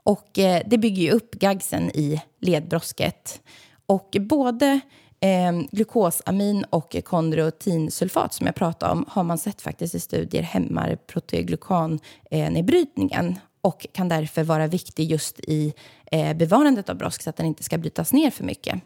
Och 0.02 0.38
eh, 0.38 0.62
det 0.66 0.78
bygger 0.78 1.02
ju 1.02 1.11
upp 1.11 1.30
gagsen 1.30 1.90
i 1.90 2.23
ledbrosket. 2.40 3.40
Och 3.87 4.16
både 4.21 4.80
eh, 5.21 5.52
glukosamin 5.71 6.64
och 6.71 6.97
kondrotinsulfat 7.04 8.35
som 8.35 8.47
jag 8.47 8.54
pratade 8.54 8.92
om 8.92 9.04
har 9.09 9.25
man 9.25 9.38
sett 9.38 9.61
faktiskt 9.61 9.95
i 9.95 10.00
studier 10.00 10.42
hämmar 10.42 10.97
proteoglykannedbrytningen 10.97 13.26
eh, 13.26 13.35
och 13.62 13.87
kan 13.92 14.09
därför 14.09 14.45
vara 14.45 14.66
viktig 14.66 15.11
just 15.11 15.40
i 15.40 15.75
eh, 16.12 16.37
bevarandet 16.37 16.88
av 16.88 16.97
brosk 16.97 17.23
så 17.23 17.30
att 17.30 17.37
den 17.37 17.47
inte 17.47 17.62
ska 17.62 17.78
brytas 17.78 18.12
ner 18.12 18.30
för 18.30 18.45
mycket. 18.45 18.83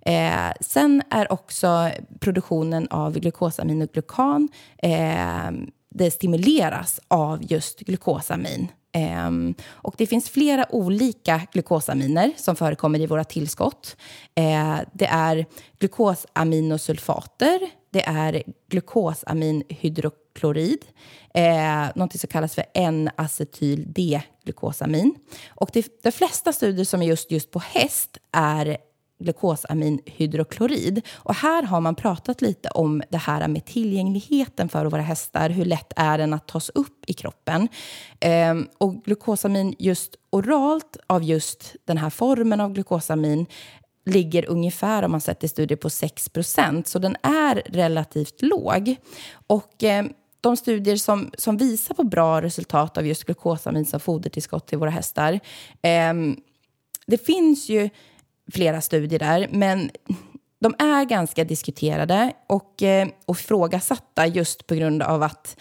Eh, 0.00 0.52
sen 0.60 1.02
är 1.10 1.32
också 1.32 1.90
produktionen 2.20 2.88
av 2.88 3.18
glukosamin 3.18 3.82
och 3.82 3.92
glukan 3.92 4.48
eh, 4.78 5.50
det 5.94 6.10
stimuleras 6.10 7.00
av 7.08 7.52
just 7.52 7.80
glukosamin. 7.80 8.68
Um, 8.98 9.54
och 9.70 9.94
det 9.98 10.06
finns 10.06 10.30
flera 10.30 10.74
olika 10.74 11.40
glukosaminer 11.52 12.32
som 12.36 12.56
förekommer 12.56 13.00
i 13.00 13.06
våra 13.06 13.24
tillskott. 13.24 13.96
Uh, 14.40 14.78
det 14.92 15.06
är 15.06 15.46
glukosaminosulfater, 15.78 17.60
det 17.90 18.06
är 18.06 18.42
glukosaminhydroklorid, 18.68 20.84
ehm, 21.34 21.82
uh, 21.82 21.88
något 21.94 22.20
som 22.20 22.28
kallas 22.28 22.54
för 22.54 22.64
N-acetyl-D-glukosamin. 22.74 25.14
Och 25.48 25.70
det, 25.72 26.02
de 26.02 26.12
flesta 26.12 26.52
studier 26.52 26.84
som 26.84 27.02
är 27.02 27.06
just, 27.06 27.30
just 27.30 27.50
på 27.50 27.58
häst 27.58 28.18
är 28.32 28.76
glukosaminhydroklorid. 29.22 31.02
Och 31.14 31.34
här 31.34 31.62
har 31.62 31.80
man 31.80 31.94
pratat 31.94 32.40
lite 32.40 32.68
om 32.68 33.02
det 33.10 33.18
här 33.18 33.48
med 33.48 33.64
tillgängligheten 33.64 34.68
för 34.68 34.86
våra 34.86 35.02
hästar. 35.02 35.50
Hur 35.50 35.64
lätt 35.64 35.92
är 35.96 36.18
den 36.18 36.32
att 36.32 36.48
tas 36.48 36.70
upp 36.74 37.04
i 37.06 37.12
kroppen? 37.12 37.68
Ehm, 38.20 38.68
och 38.78 39.04
glukosamin 39.04 39.74
just 39.78 40.16
oralt 40.30 40.96
av 41.06 41.22
just 41.22 41.76
den 41.84 41.98
här 41.98 42.10
formen 42.10 42.60
av 42.60 42.72
glukosamin 42.72 43.46
ligger 44.04 44.48
ungefär, 44.48 45.02
om 45.02 45.10
man 45.10 45.20
sett 45.20 45.44
i 45.44 45.48
studier, 45.48 45.76
på 45.76 45.88
6% 45.88 46.84
så 46.86 46.98
den 46.98 47.16
är 47.22 47.62
relativt 47.66 48.42
låg. 48.42 48.96
Och 49.46 49.84
eh, 49.84 50.04
de 50.40 50.56
studier 50.56 50.96
som, 50.96 51.30
som 51.38 51.56
visar 51.56 51.94
på 51.94 52.04
bra 52.04 52.42
resultat 52.42 52.98
av 52.98 53.06
just 53.06 53.24
glukosamin 53.24 53.84
som 53.84 54.00
fodertillskott 54.00 54.66
till 54.66 54.78
våra 54.78 54.90
hästar, 54.90 55.32
eh, 55.82 56.14
det 57.06 57.26
finns 57.26 57.68
ju 57.68 57.90
flera 58.52 58.80
studier 58.80 59.18
där, 59.18 59.48
men 59.50 59.90
de 60.60 60.74
är 60.78 61.04
ganska 61.04 61.44
diskuterade 61.44 62.32
och, 62.46 62.82
eh, 62.82 63.08
och 63.26 63.36
ifrågasatta 63.36 64.26
just 64.26 64.66
på 64.66 64.74
grund 64.74 65.02
av 65.02 65.22
att 65.22 65.56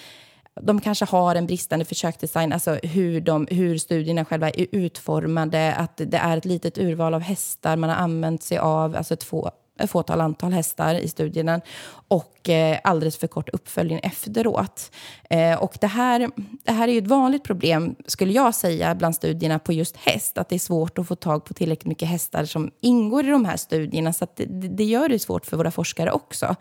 de 0.62 0.82
kanske 0.82 1.06
har 1.06 1.36
en 1.36 1.48
bristande 1.48 1.86
försöksdesign, 1.86 2.54
alltså 2.54 2.74
hur, 2.74 3.22
de, 3.22 3.48
hur 3.52 3.78
studierna 3.78 4.26
själva 4.26 4.50
är 4.50 4.66
utformade, 4.72 5.74
att 5.74 5.98
det 5.98 6.18
är 6.18 6.38
ett 6.38 6.46
litet 6.46 6.78
urval 6.78 7.14
av 7.14 7.22
hästar 7.22 7.76
man 7.76 7.90
har 7.90 7.98
använt 7.98 8.44
sig 8.44 8.58
av, 8.58 8.96
alltså 8.96 9.16
två 9.16 9.52
fåtal 9.88 10.22
antal 10.22 10.52
hästar 10.54 10.96
i 10.96 11.08
studierna 11.08 11.62
och 12.08 12.50
eh, 12.50 12.80
alldeles 12.84 13.18
för 13.18 13.28
kort 13.28 13.50
uppföljning 13.50 14.00
efteråt. 14.04 14.92
Eh, 15.30 15.64
och 15.64 15.78
det 15.82 15.88
här, 15.88 16.30
det 16.64 16.72
här 16.72 16.88
är 16.88 16.92
ju 16.92 16.98
ett 16.98 17.08
vanligt 17.08 17.44
problem, 17.44 17.96
skulle 18.06 18.34
jag 18.34 18.56
säga, 18.56 18.96
bland 18.96 19.16
studierna 19.16 19.60
på 19.60 19.74
just 19.74 19.98
häst, 19.98 20.38
att 20.38 20.50
det 20.50 20.56
är 20.56 20.60
svårt 20.60 20.98
att 20.98 21.08
få 21.08 21.16
tag 21.16 21.46
på 21.46 21.54
tillräckligt 21.54 21.88
mycket 21.88 22.08
hästar 22.08 22.46
som 22.46 22.72
ingår 22.82 23.26
i 23.26 23.30
de 23.30 23.46
här 23.46 23.58
studierna, 23.58 24.14
så 24.14 24.28
det, 24.36 24.46
det, 24.46 24.84
gör 24.84 25.10
det 25.10 25.20
svårt 25.20 25.46
för 25.46 25.58
våra 25.58 25.72
forskare 25.72 26.12
också. 26.12 26.56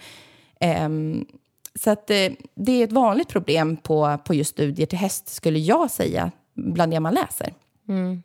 Eh, 0.60 0.88
så 1.74 1.90
att, 1.90 2.10
eh, 2.10 2.28
det 2.54 2.72
är 2.72 2.84
ett 2.84 2.92
vanligt 2.92 3.28
problem 3.28 3.76
på, 3.76 4.18
på 4.24 4.34
just 4.34 4.50
studier 4.50 4.86
till 4.86 4.98
häst, 4.98 5.28
skulle 5.28 5.58
jag 5.58 5.90
säga, 5.90 6.30
bland 6.54 6.92
det 6.92 7.00
man 7.00 7.14
läser. 7.14 7.54
Mm. 7.88 8.22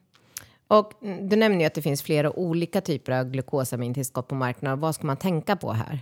Och 0.67 0.93
du 1.01 1.35
nämner 1.35 1.59
ju 1.59 1.65
att 1.65 1.73
det 1.73 1.81
finns 1.81 2.01
flera 2.01 2.39
olika 2.39 2.81
typer 2.81 3.11
av 3.11 3.29
glukosamintillskott 3.29 4.27
på 4.27 4.35
marknaden. 4.35 4.79
Vad 4.79 4.95
ska 4.95 5.07
man 5.07 5.17
tänka 5.17 5.55
på 5.55 5.73
här? 5.73 5.99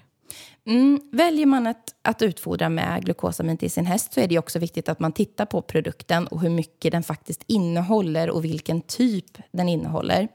Mm, 0.66 1.02
väljer 1.12 1.46
man 1.46 1.68
att, 1.68 1.96
att 2.02 2.22
utfodra 2.22 2.70
med 2.70 3.06
glukosamin 3.06 3.58
till 3.58 3.72
sin 3.72 3.86
häst 3.86 4.14
så 4.14 4.20
är 4.20 4.28
det 4.28 4.40
också 4.40 4.60
viktigt 4.60 4.90
att 4.90 5.00
man 5.00 5.12
tittar 5.12 5.46
på 5.46 5.62
produkten 5.62 6.28
och 6.28 6.42
hur 6.42 6.50
mycket 6.50 6.92
den 6.92 7.04
faktiskt 7.04 7.44
innehåller 7.48 8.30
och 8.30 8.46
vilken 8.46 8.82
typ 8.82 9.38
den 9.52 9.70
innehåller. 9.70 10.28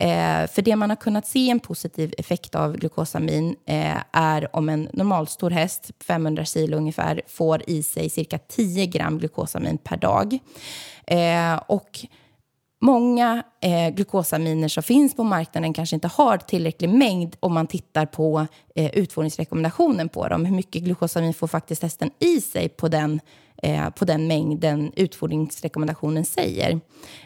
Eh, 0.00 0.46
för 0.46 0.62
det 0.62 0.76
man 0.76 0.90
har 0.90 0.96
kunnat 0.96 1.26
se 1.26 1.50
en 1.50 1.60
positiv 1.60 2.14
effekt 2.18 2.54
av 2.54 2.76
glukosamin 2.76 3.56
eh, 3.66 3.96
är 4.12 4.56
om 4.56 4.68
en 4.68 4.88
normalstor 4.92 5.50
häst, 5.50 5.90
500 6.04 6.44
kilo 6.44 6.76
ungefär, 6.76 7.22
får 7.26 7.62
i 7.66 7.82
sig 7.82 8.10
cirka 8.10 8.38
10 8.38 8.86
gram 8.86 9.18
glukosamin 9.18 9.78
per 9.78 9.96
dag. 9.96 10.38
Eh, 11.06 11.60
och 11.66 12.06
Många 12.82 13.42
eh, 13.60 13.94
glukosaminer 13.94 14.68
som 14.68 14.82
finns 14.82 15.16
på 15.16 15.24
marknaden 15.24 15.72
kanske 15.72 15.96
inte 15.96 16.08
har 16.08 16.38
tillräcklig 16.38 16.88
mängd 16.88 17.36
om 17.40 17.54
man 17.54 17.66
tittar 17.66 18.06
på 18.06 18.46
eh, 18.74 18.90
utfodringsrekommendationen 18.90 20.08
på 20.08 20.28
dem. 20.28 20.44
Hur 20.44 20.56
mycket 20.56 20.82
glukosamin 20.82 21.34
får 21.34 21.46
faktiskt 21.46 21.82
hästen 21.82 22.10
i 22.18 22.40
sig 22.40 22.68
på 22.68 22.88
den, 22.88 23.20
eh, 23.62 23.90
på 23.90 24.04
den 24.04 24.26
mängden 24.26 24.92
utfodringsrekommendationen 24.96 26.24
säger. 26.24 26.80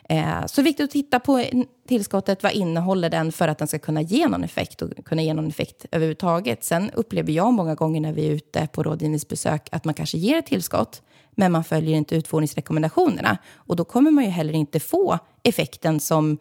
Eh, 0.09 0.47
så 0.47 0.61
det 0.61 0.63
är 0.63 0.65
viktigt 0.65 0.85
att 0.85 0.91
titta 0.91 1.21
på 1.21 1.45
tillskottet. 1.89 2.43
Vad 2.43 2.53
innehåller 2.53 3.11
den 3.11 3.33
för 3.33 3.49
att 3.49 3.59
den 3.59 3.69
ska 3.69 3.79
kunna 3.79 4.03
ge 4.03 4.29
någon 4.29 4.45
effekt 4.45 4.83
och 4.83 5.05
kunna 5.05 5.23
ge 5.23 5.35
någon 5.35 5.49
effekt 5.49 5.87
överhuvudtaget. 5.91 6.65
Sen 6.65 6.91
upplever 6.91 7.33
jag 7.33 7.53
många 7.53 7.75
gånger 7.75 8.01
när 8.01 8.13
vi 8.13 8.27
är 8.27 8.31
ute 8.31 8.69
på 8.73 8.83
rådgivningsbesök 8.83 9.69
att 9.73 9.85
man 9.85 9.95
kanske 9.95 10.19
ger 10.19 10.39
ett 10.39 10.47
tillskott 10.47 11.03
men 11.31 11.53
man 11.53 11.65
följer 11.65 11.97
inte 11.97 12.17
utfodringsrekommendationerna. 12.17 13.39
Och 13.55 13.77
då 13.77 13.85
kommer 13.85 14.11
man 14.11 14.25
ju 14.25 14.31
heller 14.31 14.53
inte 14.53 14.81
få 14.81 15.19
effekten 15.43 16.01
som, 16.01 16.39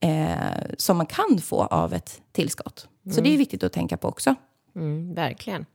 eh, 0.00 0.34
som 0.76 0.96
man 0.96 1.06
kan 1.06 1.38
få 1.38 1.62
av 1.64 1.94
ett 1.94 2.20
tillskott. 2.32 2.88
Mm. 3.04 3.14
Så 3.14 3.20
det 3.20 3.34
är 3.34 3.38
viktigt 3.38 3.62
att 3.62 3.72
tänka 3.72 3.96
på 3.96 4.08
också. 4.08 4.34
Mm, 4.76 5.14
verkligen. 5.14 5.66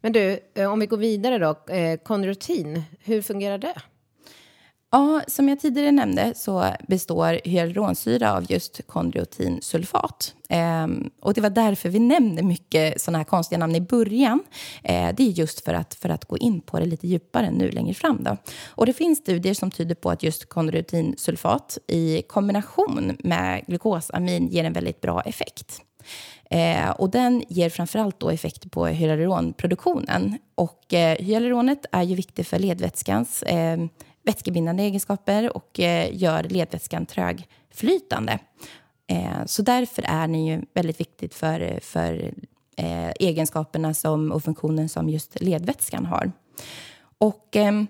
Men 0.00 0.12
du, 0.12 0.40
eh, 0.54 0.72
om 0.72 0.80
vi 0.80 0.86
går 0.86 0.96
vidare 0.96 1.38
då. 1.38 1.74
Eh, 1.74 1.96
Konrutin, 1.96 2.82
hur 2.98 3.22
fungerar 3.22 3.58
det? 3.58 3.74
Ja, 4.92 5.22
som 5.26 5.48
jag 5.48 5.60
tidigare 5.60 5.92
nämnde 5.92 6.32
så 6.36 6.64
består 6.88 7.40
hyaluronsyra 7.44 8.32
av 8.32 8.52
just 8.52 8.80
kondriotinsulfat. 8.86 10.34
Ehm, 10.48 11.10
och 11.20 11.34
det 11.34 11.40
var 11.40 11.50
därför 11.50 11.88
vi 11.88 11.98
nämnde 11.98 12.42
mycket 12.42 13.00
sådana 13.00 13.18
här 13.18 13.24
konstiga 13.24 13.58
namn 13.58 13.74
i 13.74 13.80
början. 13.80 14.42
Ehm, 14.82 15.14
det 15.16 15.22
är 15.22 15.28
just 15.28 15.64
för 15.64 15.74
att, 15.74 15.94
för 15.94 16.08
att 16.08 16.24
gå 16.24 16.38
in 16.38 16.60
på 16.60 16.78
det 16.78 16.86
lite 16.86 17.06
djupare 17.06 17.50
nu 17.50 17.70
längre 17.70 17.94
fram. 17.94 18.24
Då. 18.24 18.36
Och 18.66 18.86
det 18.86 18.92
finns 18.92 19.18
studier 19.18 19.54
som 19.54 19.70
tyder 19.70 19.94
på 19.94 20.10
att 20.10 20.22
just 20.22 20.48
kondriotinsulfat 20.48 21.78
i 21.86 22.22
kombination 22.22 23.16
med 23.18 23.64
glukosamin 23.66 24.48
ger 24.48 24.64
en 24.64 24.72
väldigt 24.72 25.00
bra 25.00 25.20
effekt. 25.20 25.80
Eh, 26.50 26.90
och 26.90 27.10
den 27.10 27.44
ger 27.48 27.70
framförallt 27.70 28.20
då 28.20 28.30
effekt 28.30 28.70
på 28.70 28.86
hyaluronproduktionen. 28.86 30.38
Och 30.54 30.94
eh, 30.94 31.16
hyaluronet 31.18 31.86
är 31.92 32.02
ju 32.02 32.14
viktigt 32.14 32.48
för 32.48 32.58
ledvätskans 32.58 33.42
eh, 33.42 33.78
vätskebindande 34.22 34.82
egenskaper 34.82 35.56
och 35.56 35.80
eh, 35.80 36.16
gör 36.16 36.42
ledvätskan 36.42 37.06
trögflytande. 37.06 38.38
Eh, 39.06 39.44
så 39.46 39.62
därför 39.62 40.02
är 40.02 40.20
den 40.20 40.46
ju 40.46 40.62
väldigt 40.74 41.00
viktigt 41.00 41.34
för, 41.34 41.78
för 41.82 42.32
eh, 42.76 43.10
egenskaperna 43.20 43.94
som, 43.94 44.32
och 44.32 44.44
funktionen 44.44 44.88
som 44.88 45.08
just 45.08 45.40
ledvätskan 45.40 46.06
har. 46.06 46.32
Och, 47.18 47.56
ehm, 47.56 47.86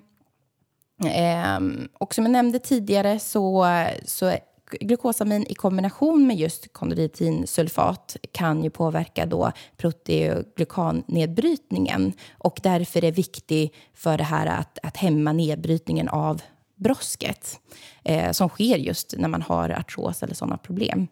ehm, 1.05 1.89
och 1.99 2.15
som 2.15 2.25
jag 2.25 2.33
nämnde 2.33 2.59
tidigare 2.59 3.19
så, 3.19 3.67
så 4.05 4.37
glukosamin 4.81 5.47
i 5.49 5.55
kombination 5.55 6.27
med 6.27 6.37
just 6.37 6.73
kondroitinsulfat 6.73 8.17
kan 8.33 8.65
ju 8.65 8.71
påverka 8.71 9.27
då 9.27 9.53
proteoglykannedbrytningen 9.77 12.13
och 12.39 12.61
därför 12.63 13.05
är 13.05 13.13
viktig 13.13 13.75
för 13.95 14.19
det 14.19 14.25
här 14.25 14.47
att, 14.47 14.79
att 14.83 14.97
hämma 14.97 15.33
nedbrytningen 15.33 16.09
av 16.09 16.43
brosket 16.77 17.61
eh, 18.05 18.33
som 18.33 18.49
sker 18.49 18.77
just 18.77 19.15
när 19.19 19.29
man 19.29 19.43
har 19.43 19.71
artros 19.71 20.23
eller 20.23 20.35
sådana 20.35 20.57
problem. 20.57 21.09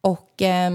Och, 0.00 0.42
eh, 0.42 0.70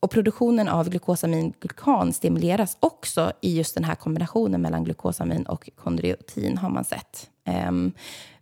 och 0.00 0.10
produktionen 0.10 0.68
av 0.68 0.88
glukosamin-glukan 0.88 2.12
stimuleras 2.12 2.76
också 2.80 3.32
i 3.40 3.56
just 3.56 3.74
den 3.74 3.84
här 3.84 3.94
kombinationen 3.94 4.62
mellan 4.62 4.84
glukosamin 4.84 5.46
och 5.46 5.70
kondroitin 5.76 6.58
har 6.58 6.70
man 6.70 6.84
sett. 6.84 7.30
Eh, 7.44 7.72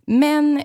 men 0.04 0.62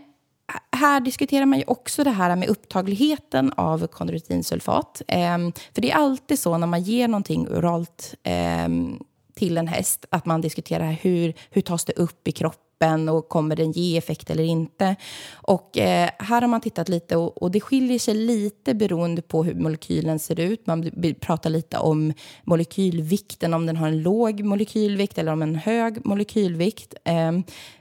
här 0.72 1.00
diskuterar 1.00 1.46
man 1.46 1.60
ju 1.60 1.66
också 1.68 2.04
det 2.04 2.10
här 2.10 2.36
med 2.36 2.50
upptagligheten 2.50 3.54
av 3.58 3.88
kondroitinsulfat. 3.88 5.02
Ehm, 5.08 5.52
för 5.74 5.82
det 5.82 5.92
är 5.92 5.96
alltid 5.96 6.40
så 6.40 6.58
när 6.58 6.68
man 6.68 6.84
ger 6.84 7.08
någonting 7.08 7.48
oralt 7.48 8.16
ehm, 8.24 9.00
till 9.36 9.58
en 9.58 9.68
häst 9.68 10.06
att 10.10 10.26
man 10.26 10.42
diskuterar 10.42 10.92
hur, 10.92 11.34
hur 11.50 11.62
tas 11.62 11.86
det 11.86 11.94
upp 11.94 12.28
i 12.28 12.32
kroppen 12.32 13.10
och 13.10 13.30
kommer 13.30 13.56
den 13.56 13.72
ge 13.72 13.98
effekt 13.98 14.30
eller 14.30 14.44
inte. 14.44 14.96
Och 15.34 15.78
eh, 15.78 16.10
här 16.20 16.42
har 16.42 16.48
man 16.48 16.62
tittat 16.62 16.90
lite 16.90 17.18
och, 17.18 17.42
och, 17.42 17.52
det 17.52 17.62
skiljer 17.62 18.00
sig 18.00 18.14
lite 18.14 18.74
beroende 18.74 19.22
på 19.22 19.44
hur 19.44 19.56
molekylen 19.56 20.20
ser 20.20 20.40
ut. 20.40 20.68
Man 20.68 20.92
pratar 21.20 21.50
lite 21.50 21.78
om 21.78 22.14
molekylvikten, 22.44 23.54
om 23.54 23.66
den 23.66 23.78
har 23.78 23.88
en 23.88 24.02
låg 24.02 24.44
molekylvikt 24.44 25.18
eller 25.18 25.32
om 25.32 25.42
en 25.42 25.56
hög 25.56 26.06
molekylvikt. 26.06 26.94
Eh, 27.04 27.32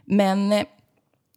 men 0.04 0.64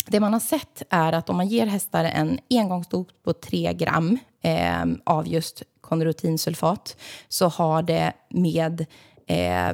det 0.05 0.19
man 0.19 0.33
har 0.33 0.39
sett 0.39 0.83
är 0.89 1.13
att 1.13 1.29
om 1.29 1.37
man 1.37 1.47
ger 1.47 1.65
hästar 1.65 2.03
en 2.03 2.39
engångsdos 2.49 3.07
på 3.23 3.33
3 3.33 3.73
gram 3.73 4.17
eh, 4.41 4.85
av 5.03 5.27
just 5.27 5.63
kondroitinsulfat 5.81 6.97
så 7.29 7.47
har 7.47 7.81
det 7.81 8.13
med 8.29 8.85
eh, 9.27 9.73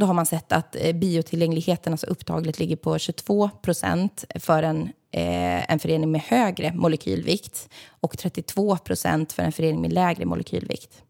då 0.00 0.06
har 0.06 0.14
man 0.14 0.26
sett 0.26 0.52
att 0.52 0.76
eh, 0.80 0.92
biotillgängligheten, 0.92 1.92
alltså 1.92 2.06
upptaget, 2.06 2.58
ligger 2.58 2.76
på 2.76 2.98
22 2.98 3.50
procent 3.62 4.24
för 4.34 4.62
en, 4.62 4.82
eh, 5.10 5.72
en 5.72 5.78
förening 5.78 6.10
med 6.10 6.20
högre 6.20 6.72
molekylvikt 6.72 7.68
och 7.88 8.18
32 8.18 8.76
procent 8.76 9.32
för 9.32 9.42
en 9.42 9.52
förening 9.52 9.80
med 9.80 9.92
lägre 9.92 10.24
molekylvikt. 10.24 11.02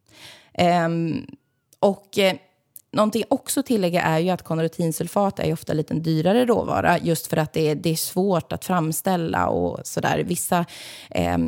Ehm, 0.55 1.13
eh, 1.13 1.35
och 1.81 2.19
Någonting 2.93 3.25
också 3.29 3.61
att 3.61 3.67
tillägga 3.67 4.03
är 4.03 4.19
ju 4.19 4.31
att 4.31 4.43
kondroitinsulfat 4.43 5.39
är 5.39 5.53
ofta 5.53 5.73
lite 5.73 5.95
en 5.95 6.03
dyrare 6.03 6.45
råvara 6.45 6.99
just 6.99 7.27
för 7.27 7.37
att 7.37 7.53
det 7.53 7.69
är, 7.69 7.75
det 7.75 7.91
är 7.91 7.97
svårt 7.97 8.53
att 8.53 8.65
framställa 8.65 9.49
och 9.49 9.87
sådär. 9.87 10.25
Vissa, 10.27 10.65
eh, 11.11 11.39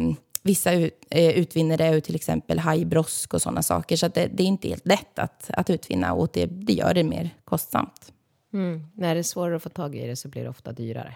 vissa 0.42 0.72
ut, 0.72 1.06
eh, 1.10 1.38
utvinner 1.38 1.78
det 1.78 1.88
ur 1.88 2.00
till 2.00 2.14
exempel 2.14 2.58
hajbrosk 2.58 3.34
och 3.34 3.42
sådana 3.42 3.62
saker. 3.62 3.96
Så 3.96 4.08
det, 4.08 4.26
det, 4.26 4.42
är 4.42 4.46
inte 4.46 4.68
helt 4.68 4.86
lätt 4.86 5.18
att, 5.18 5.50
att 5.50 5.70
utvinna 5.70 6.12
och 6.12 6.28
det, 6.32 6.46
det 6.46 6.72
gör 6.72 6.94
det 6.94 7.04
mer 7.04 7.30
kostsamt. 7.44 8.12
Mm. 8.52 8.86
När 8.94 9.14
det 9.14 9.20
är 9.20 9.22
svårare 9.22 9.56
att 9.56 9.62
få 9.62 9.68
tag 9.68 9.96
i 9.96 10.06
det 10.06 10.16
så 10.16 10.28
blir 10.28 10.42
det 10.42 10.48
ofta 10.48 10.72
dyrare. 10.72 11.14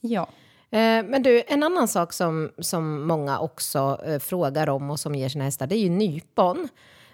Ja. 0.00 0.28
Eh, 0.70 1.04
men 1.04 1.22
du, 1.22 1.42
en 1.46 1.62
annan 1.62 1.88
sak 1.88 2.12
som, 2.12 2.50
som 2.58 3.06
många 3.06 3.38
också 3.38 4.00
eh, 4.06 4.18
frågar 4.18 4.68
om 4.68 4.90
och 4.90 5.00
som 5.00 5.14
ger 5.14 5.28
sina 5.28 5.44
hästar, 5.44 5.66
det 5.66 5.76
är 5.76 5.80
ju 5.80 5.90
nypon. 5.90 6.68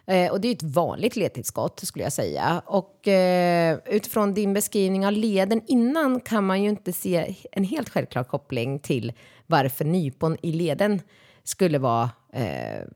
Eh, 0.06 0.32
och 0.32 0.40
det 0.40 0.48
är 0.48 0.52
ett 0.52 0.62
vanligt 0.62 1.16
ledtillskott 1.16 1.80
skulle 1.80 2.04
jag 2.04 2.12
säga. 2.12 2.62
Och 2.66 3.08
eh, 3.08 3.78
utifrån 3.86 4.34
din 4.34 4.54
beskrivning 4.54 5.06
av 5.06 5.12
leden 5.12 5.62
innan 5.66 6.20
kan 6.20 6.46
man 6.46 6.62
ju 6.62 6.68
inte 6.68 6.92
se 6.92 7.34
en 7.52 7.64
helt 7.64 7.88
självklar 7.88 8.24
koppling 8.24 8.78
till 8.78 9.12
varför 9.46 9.84
nypon 9.84 10.36
i 10.42 10.52
leden 10.52 11.00
skulle 11.44 11.78
vara, 11.78 12.10
eh, 12.32 12.86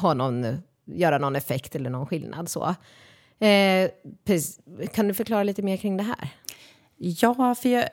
ha 0.00 0.14
någon, 0.14 0.46
göra 0.84 1.18
någon 1.18 1.36
effekt 1.36 1.74
eller 1.74 1.90
någon 1.90 2.06
skillnad. 2.06 2.48
Så. 2.48 2.74
Eh, 3.38 3.90
kan 4.94 5.08
du 5.08 5.14
förklara 5.14 5.42
lite 5.42 5.62
mer 5.62 5.76
kring 5.76 5.96
det 5.96 6.02
här? 6.02 6.28
Ja, 6.96 7.54
för 7.54 7.68
jag, 7.68 7.88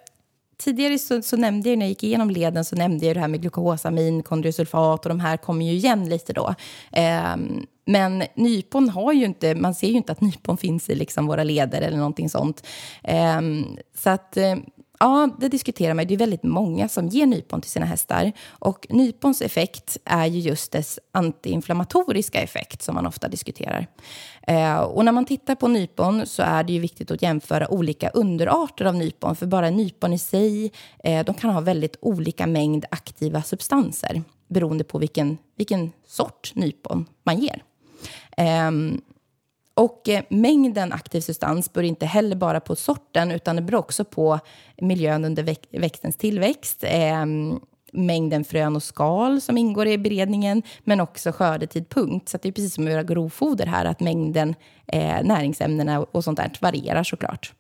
tidigare 0.58 1.00
så, 1.00 1.22
så, 1.22 1.38
nämnde 1.38 1.70
jag 1.70 1.80
när 1.80 1.86
jag 1.86 1.90
gick 1.90 2.04
igenom 2.04 2.30
leden 2.30 2.66
så 2.66 2.76
nämnde 2.76 3.06
jag 3.06 3.16
det 3.16 3.20
här 3.20 3.28
med 3.28 3.42
glukosamin, 3.42 4.24
kondrosulfat, 4.24 5.06
och 5.06 5.10
de 5.10 5.20
här 5.20 5.38
kommer 5.38 5.66
ju 5.66 5.72
igen 5.72 6.10
lite 6.10 6.34
då. 6.34 6.56
Eh, 6.92 7.36
men 7.86 8.24
nypon 8.36 8.90
har 8.90 9.14
ju 9.14 9.26
inte, 9.26 9.56
man 9.56 9.76
ser 9.76 9.88
ju 9.88 9.94
inte 9.94 10.12
att 10.12 10.22
nypon 10.22 10.58
finns 10.58 10.90
i 10.90 10.96
liksom 10.96 11.28
våra 11.28 11.44
leder 11.44 11.82
eller 11.82 11.98
någonting 11.98 12.30
sånt. 12.30 12.66
Ehm, 13.04 13.66
så 13.96 14.10
att 14.10 14.38
eh, 14.38 14.56
Ja, 15.04 15.30
det 15.40 15.50
diskuterar 15.50 15.94
man. 15.94 16.08
Det 16.08 16.14
är 16.14 16.18
väldigt 16.18 16.44
många 16.44 16.90
som 16.90 17.08
ger 17.08 17.26
nypon 17.26 17.62
till 17.62 17.72
sina 17.72 17.86
hästar. 17.86 18.32
Och 18.50 18.88
nypons 18.90 19.42
effekt 19.42 19.98
är 20.06 20.26
ju 20.26 20.40
just 20.40 20.72
dess 20.72 21.00
antiinflammatoriska 21.12 22.42
effekt 22.42 22.82
som 22.82 22.96
man 22.96 23.06
ofta 23.06 23.28
diskuterar. 23.28 23.88
Eh, 24.48 24.78
och 24.78 25.06
när 25.06 25.12
man 25.12 25.26
tittar 25.26 25.56
på 25.56 25.68
nypon 25.68 26.26
så 26.26 26.44
är 26.44 26.64
det 26.64 26.74
ju 26.74 26.80
viktigt 26.80 27.12
att 27.12 27.22
jämföra 27.22 27.72
olika 27.72 28.10
underarter 28.10 28.86
av 28.86 28.96
nypon. 28.96 29.36
För 29.36 29.46
bara 29.46 29.70
nypon 29.70 30.14
i 30.14 30.20
sig, 30.20 30.72
eh, 31.04 31.26
de 31.26 31.36
kan 31.36 31.50
ha 31.50 31.62
väldigt 31.62 31.98
olika 32.02 32.48
mängd 32.48 32.86
aktiva 32.92 33.42
substanser 33.42 34.24
beroende 34.48 34.84
på 34.84 34.98
vilken, 34.98 35.38
vilken 35.58 35.92
sort 36.08 36.52
nypon 36.56 37.06
man 37.24 37.40
ger. 37.40 37.64
Ehm, 38.38 39.02
och 39.76 40.10
eh, 40.10 40.24
mängden 40.30 40.94
aktiv 40.94 41.22
substans 41.22 41.74
beror 41.74 41.86
inte 41.86 42.06
heller 42.06 42.36
bara 42.36 42.60
på 42.60 42.76
sorten 42.76 43.32
utan 43.32 43.56
det 43.56 43.62
beror 43.62 43.80
också 43.80 44.06
på 44.06 44.40
miljön 44.78 45.26
under 45.26 45.44
väx 45.44 45.68
växtens 45.72 46.18
tillväxt, 46.18 46.84
eh, 46.84 47.26
mängden 47.94 48.44
frön 48.44 48.76
och 48.76 48.84
skal 48.84 49.42
som 49.42 49.58
ingår 49.58 49.88
i 49.88 49.98
beredningen, 49.98 50.64
men 50.84 51.00
också 51.00 51.32
skördetidpunkt. 51.32 52.30
Så 52.30 52.38
det 52.42 52.48
är 52.48 52.52
precis 52.52 52.74
som 52.74 52.86
att 52.86 52.92
göra 52.92 53.04
grovfoder 53.04 53.66
här, 53.66 53.86
att 53.86 54.00
mängden 54.00 54.56
eh, 54.88 55.24
näringsämnen 55.24 56.06
och 56.12 56.24
sånt 56.24 56.38
där 56.38 56.52
varierar 56.62 57.04
såklart. 57.04 57.54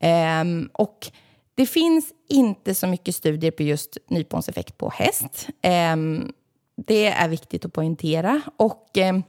Ehm, 0.00 0.70
och 0.72 1.10
det 1.54 1.66
finns 1.66 2.12
inte 2.28 2.74
så 2.74 2.86
mycket 2.86 3.14
studier 3.14 3.50
på 3.50 3.62
just 3.62 3.96
nyponseffekt 4.10 4.78
på 4.78 4.90
häst. 4.90 5.48
Ehm, 5.62 6.32
det 6.86 7.06
är 7.06 7.28
viktigt 7.28 7.64
att 7.64 7.72
poängtera. 7.72 8.40
Och 8.56 8.98
ehm, 8.98 9.22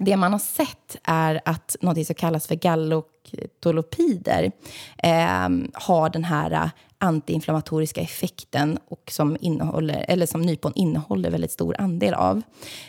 det 0.00 0.16
man 0.16 0.32
har 0.32 0.38
sett 0.38 0.96
är 1.04 1.40
att 1.44 1.76
något 1.80 2.06
som 2.06 2.14
kallas 2.14 2.46
för 2.46 2.54
gallotolopider 2.54 4.52
eh, 4.98 5.48
har 5.72 6.10
den 6.10 6.24
här 6.24 6.50
äh, 6.50 6.68
antiinflammatoriska 6.98 8.00
effekten 8.00 8.78
och 8.88 9.10
som, 9.10 9.36
innehåller, 9.40 10.04
eller 10.08 10.26
som 10.26 10.42
nypon 10.42 10.72
innehåller 10.74 11.30
väldigt 11.30 11.52
stor 11.52 11.76
andel 11.78 12.14
av. 12.14 12.42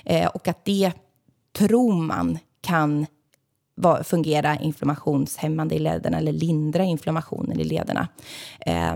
Eh, 0.06 0.28
och 0.28 0.48
att 0.48 0.66
det 0.66 0.92
tror 1.58 1.94
man 1.94 2.38
kan 2.62 3.06
var, 3.76 4.04
fungera 4.04 4.56
inflammationshämmande 4.56 5.76
i 5.76 5.80
lederna 5.80 6.18
eller 6.18 6.32
lindra 6.32 6.84
inflammationen 6.84 7.60
i 7.60 7.64
lederna. 7.64 8.08
Eh, 8.60 8.96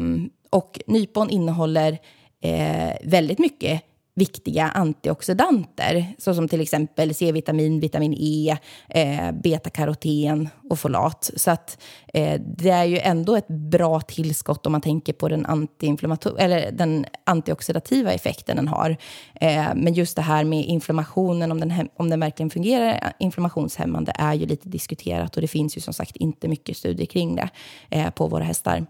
och 0.50 0.80
nypon 0.88 1.30
innehåller 1.30 1.98
eh, 2.42 2.94
väldigt 3.04 3.40
mycket 3.40 3.82
viktiga 4.16 4.68
antioxidanter, 4.68 6.14
såsom 6.18 6.48
till 6.48 6.62
exempel 6.62 7.16
C-vitamin, 7.16 7.80
vitamin 7.80 8.14
E, 8.18 8.58
eh, 8.90 9.32
betakaroten 9.32 10.50
och 10.70 10.80
folat. 10.80 11.32
Så 11.36 11.52
att, 11.52 11.82
eh, 12.14 12.42
det 12.58 12.70
är 12.70 12.84
ju 12.84 12.98
ändå 13.00 13.36
ett 13.36 13.48
bra 13.48 14.00
tillskott 14.00 14.66
om 14.66 14.72
man 14.72 14.82
tänker 14.82 15.14
på 15.14 15.30
den, 15.30 15.46
eller 16.38 16.72
den 16.72 17.06
antioxidativa 17.24 18.12
effekten 18.12 18.56
den 18.56 18.68
har. 18.68 18.98
Eh, 19.34 19.68
men 19.76 19.94
just 19.94 20.16
det 20.16 20.22
här 20.22 20.44
med 20.44 20.66
inflammationen, 20.66 21.52
om 21.52 21.60
den, 21.60 21.90
om 21.98 22.10
den 22.10 22.20
verkligen 22.20 22.50
fungerar 22.50 22.90
eh, 22.90 23.10
inflammationshämmande, 23.20 24.12
är 24.16 24.34
ju 24.34 24.46
lite 24.46 24.70
diskuterat 24.70 25.36
och 25.36 25.42
det 25.42 25.48
finns 25.48 25.78
ju 25.78 25.82
som 25.82 25.94
sagt 25.94 26.16
inte 26.16 26.48
mycket 26.48 26.78
studier 26.78 27.06
kring 27.06 27.36
det 27.36 27.50
eh, 27.90 28.10
på 28.10 28.28
våra 28.28 28.44
hästar. 28.44 28.86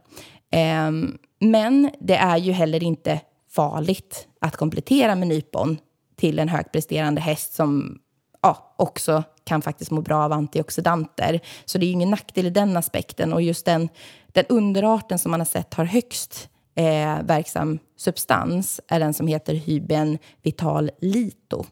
Eh, 0.51 0.91
men 1.39 1.89
det 1.99 2.15
är 2.15 2.37
ju 2.37 2.51
heller 2.51 2.83
inte 2.83 3.19
farligt 3.55 4.27
att 4.41 4.55
komplettera 4.55 5.15
med 5.15 5.27
nypon 5.27 5.77
till 6.15 6.39
en 6.39 6.49
högpresterande 6.49 7.21
häst 7.21 7.53
som 7.53 7.99
ja, 8.41 8.75
också 8.77 9.23
kan 9.43 9.61
faktiskt 9.61 9.91
må 9.91 10.01
bra 10.01 10.23
av 10.23 10.31
antioxidanter. 10.31 11.39
Så 11.65 11.77
det 11.77 11.85
är 11.85 11.91
ingen 11.91 12.09
nackdel 12.09 12.45
i 12.45 12.49
den 12.49 12.77
aspekten. 12.77 13.33
Och 13.33 13.41
just 13.41 13.65
den, 13.65 13.89
den 14.27 14.45
underarten 14.49 15.19
som 15.19 15.31
man 15.31 15.39
har 15.39 15.45
sett 15.45 15.73
har 15.73 15.85
högst 15.85 16.49
eh, 16.75 17.23
verksam 17.23 17.79
substans 17.97 18.81
är 18.87 18.99
den 18.99 19.13
som 19.13 19.27
heter 19.27 19.53
hyben 19.53 20.17
vital 20.41 20.91
lito. 21.01 21.65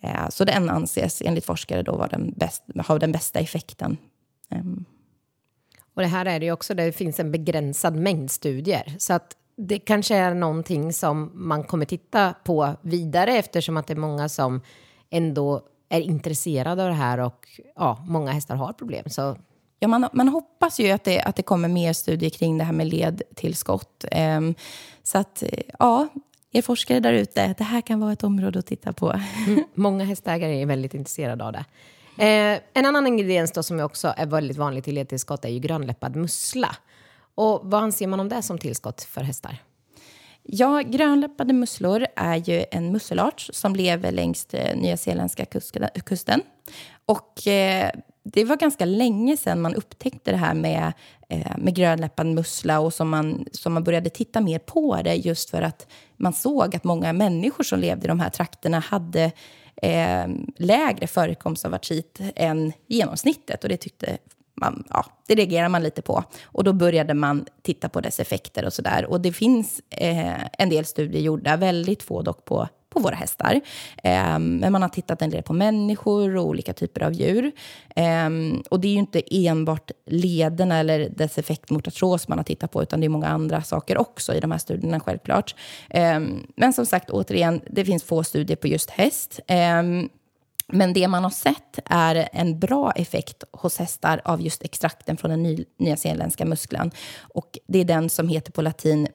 Eh, 0.00 0.28
så 0.28 0.44
den 0.44 0.70
anses 0.70 1.22
enligt 1.24 1.44
forskare 1.44 1.82
då 1.82 1.96
vara 1.96 2.08
den 2.08 2.34
bäst, 2.36 2.64
ha 2.86 2.98
den 2.98 3.12
bästa 3.12 3.38
effekten. 3.38 3.96
Eh. 4.50 4.62
Och 5.94 6.02
det 6.02 6.08
här 6.08 6.26
är 6.26 6.40
det 6.40 6.46
ju 6.46 6.52
också, 6.52 6.74
det 6.74 6.92
finns 6.92 7.20
en 7.20 7.32
begränsad 7.32 7.96
mängd 7.96 8.30
studier. 8.30 8.94
Så 8.98 9.12
att 9.12 9.36
det 9.68 9.78
kanske 9.78 10.16
är 10.16 10.34
någonting 10.34 10.92
som 10.92 11.30
man 11.34 11.64
kommer 11.64 11.84
titta 11.84 12.34
på 12.44 12.76
vidare 12.82 13.32
eftersom 13.32 13.76
att 13.76 13.86
det 13.86 13.92
är 13.92 13.96
många 13.96 14.28
som 14.28 14.60
ändå 15.10 15.62
är 15.88 16.00
intresserade 16.00 16.82
av 16.82 16.88
det 16.88 16.94
här 16.94 17.18
och 17.18 17.48
ja, 17.76 18.04
många 18.08 18.32
hästar 18.32 18.54
har 18.54 18.72
problem. 18.72 19.10
Så 19.10 19.36
Ja, 19.82 19.88
man, 19.88 20.08
man 20.12 20.28
hoppas 20.28 20.80
ju 20.80 20.90
att 20.90 21.04
det, 21.04 21.20
att 21.20 21.36
det 21.36 21.42
kommer 21.42 21.68
mer 21.68 21.92
studier 21.92 22.30
kring 22.30 22.58
det 22.58 22.64
här 22.64 22.72
med 22.72 22.86
ledtillskott. 22.86 24.04
Um, 24.36 24.54
så 25.02 25.18
att, 25.18 25.42
ja, 25.78 26.08
er 26.52 26.62
forskare 26.62 27.00
där 27.00 27.12
ute, 27.12 27.54
det 27.58 27.64
här 27.64 27.80
kan 27.80 28.00
vara 28.00 28.12
ett 28.12 28.24
område 28.24 28.58
att 28.58 28.66
titta 28.66 28.92
på. 28.92 29.20
Mm, 29.46 29.64
många 29.74 30.04
hästägare 30.04 30.62
är 30.62 30.66
väldigt 30.66 30.94
intresserade 30.94 31.44
av 31.44 31.52
det. 31.52 31.64
Eh, 32.24 32.60
en 32.74 32.86
annan 32.86 33.06
ingrediens 33.06 33.52
då 33.52 33.62
som 33.62 33.80
också 33.80 34.14
är 34.16 34.26
väldigt 34.26 34.56
vanligt 34.56 34.88
i 34.88 34.92
ledtillskott 34.92 35.44
är 35.44 35.48
ju 35.48 35.58
grönläppad 35.58 36.16
mussla. 36.16 36.76
Och 37.40 37.60
vad 37.62 37.82
anser 37.82 38.06
man 38.06 38.20
om 38.20 38.28
det 38.28 38.42
som 38.42 38.58
tillskott 38.58 39.02
för 39.02 39.20
hästar? 39.20 39.56
Ja, 40.42 40.80
grönläppade 40.80 41.52
musslor 41.52 42.06
är 42.16 42.36
ju 42.36 42.64
en 42.70 42.92
musselart 42.92 43.48
som 43.52 43.76
lever 43.76 44.12
längs 44.12 44.54
eh, 44.54 44.76
nya 44.76 44.96
zeeländska 44.96 45.44
kusten. 46.04 46.42
Och 47.06 47.46
eh, 47.46 47.90
det 48.22 48.44
var 48.44 48.56
ganska 48.56 48.84
länge 48.84 49.36
sedan 49.36 49.60
man 49.60 49.74
upptäckte 49.74 50.30
det 50.30 50.36
här 50.36 50.54
med, 50.54 50.92
eh, 51.28 51.58
med 51.58 51.74
grönläppad 51.74 52.26
mussla 52.26 52.80
och 52.80 52.94
som 52.94 53.08
man, 53.08 53.46
som 53.52 53.72
man 53.72 53.84
började 53.84 54.10
titta 54.10 54.40
mer 54.40 54.58
på 54.58 55.00
det 55.04 55.14
just 55.14 55.50
för 55.50 55.62
att 55.62 55.86
man 56.16 56.32
såg 56.32 56.76
att 56.76 56.84
många 56.84 57.12
människor 57.12 57.64
som 57.64 57.80
levde 57.80 58.04
i 58.04 58.08
de 58.08 58.20
här 58.20 58.30
trakterna 58.30 58.78
hade 58.78 59.32
eh, 59.82 60.28
lägre 60.56 61.06
förekomst 61.06 61.64
av 61.64 61.74
artrit 61.74 62.20
än 62.36 62.72
genomsnittet. 62.86 63.62
Och 63.62 63.68
det 63.68 63.76
tyckte 63.76 64.18
man, 64.60 64.84
ja, 64.90 65.06
det 65.26 65.34
reagerar 65.34 65.68
man 65.68 65.82
lite 65.82 66.02
på. 66.02 66.24
Och 66.44 66.64
då 66.64 66.72
började 66.72 67.14
man 67.14 67.46
titta 67.62 67.88
på 67.88 68.00
dess 68.00 68.20
effekter 68.20 68.64
och 68.64 68.72
sådär. 68.72 69.04
Och 69.04 69.20
det 69.20 69.32
finns 69.32 69.80
eh, 69.90 70.44
en 70.58 70.68
del 70.68 70.84
studier 70.84 71.22
gjorda, 71.22 71.56
väldigt 71.56 72.02
få 72.02 72.22
dock 72.22 72.44
på 72.44 72.68
på 72.90 73.00
våra 73.00 73.14
hästar. 73.14 73.60
Eh, 74.04 74.38
men 74.38 74.72
man 74.72 74.82
har 74.82 74.88
tittat 74.88 75.22
en 75.22 75.30
del 75.30 75.42
på 75.42 75.52
människor 75.52 76.36
och 76.36 76.44
olika 76.44 76.72
typer 76.72 77.02
av 77.02 77.12
djur. 77.12 77.52
Eh, 77.96 78.30
och 78.70 78.80
det 78.80 78.88
är 78.88 78.92
ju 78.92 78.98
inte 78.98 79.22
enbart 79.30 79.90
lederna 80.06 80.78
eller 80.78 81.08
dess 81.08 81.38
effekt 81.38 81.70
mot 81.70 81.88
artros 81.88 82.28
man 82.28 82.38
har 82.38 82.44
tittat 82.44 82.72
på, 82.72 82.82
utan 82.82 83.00
det 83.00 83.06
är 83.06 83.08
många 83.08 83.28
andra 83.28 83.62
saker 83.62 83.98
också 83.98 84.34
i 84.34 84.40
de 84.40 84.50
här 84.50 84.58
studierna 84.58 85.00
självklart. 85.00 85.54
Eh, 85.90 86.20
men 86.56 86.72
som 86.72 86.86
sagt, 86.86 87.10
återigen, 87.10 87.60
det 87.70 87.84
finns 87.84 88.02
få 88.02 88.24
studier 88.24 88.56
på 88.56 88.68
just 88.68 88.90
häst. 88.90 89.40
Ehm, 89.46 90.08
men 90.72 90.92
det 90.92 91.08
man 91.08 91.24
har 91.24 91.30
sett 91.30 91.78
är 91.84 92.28
en 92.32 92.58
bra 92.58 92.92
effekt 92.92 93.44
hos 93.52 93.78
hästar 93.78 94.20
av 94.24 94.40
just 94.40 94.62
extrakten 94.62 95.16
från 95.16 95.30
den 95.30 95.42
ny, 95.42 95.64
nyzeeländska 95.78 96.44
muskeln. 96.44 96.90
Och 97.20 97.58
det 97.66 97.78
är 97.78 97.84
den 97.84 98.10
som 98.10 98.28
heter 98.28 98.52
på 98.52 98.62
latin 98.62 99.08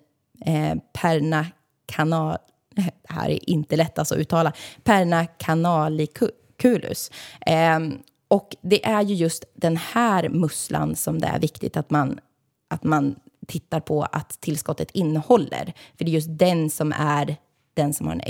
eh, 0.45 0.75
perna 0.93 1.45
canal, 1.85 2.37
eh, 2.77 2.85
det 2.85 3.13
här 3.13 3.29
är 3.29 3.49
inte 3.49 3.75
lätt 3.75 3.99
alltså 3.99 4.15
att 4.15 4.21
uttala, 4.21 4.53
perna 4.83 5.25
canaliculus. 5.25 7.11
Eh, 7.45 7.79
och 8.27 8.55
det 8.61 8.85
är 8.85 9.01
ju 9.01 9.15
just 9.15 9.45
den 9.55 9.77
här 9.77 10.29
musslan 10.29 10.95
som 10.95 11.19
det 11.19 11.27
är 11.27 11.39
viktigt 11.39 11.77
att 11.77 11.89
man, 11.89 12.19
att 12.67 12.83
man 12.83 13.15
tittar 13.47 13.79
på 13.79 14.03
att 14.03 14.41
tillskottet 14.41 14.91
innehåller. 14.91 15.73
För 15.97 16.05
det 16.05 16.11
är 16.11 16.13
just 16.13 16.39
den 16.39 16.69
som 16.69 16.93
är 16.97 17.37
den 17.73 17.93
som 17.93 18.07
har 18.07 18.13
en 18.13 18.21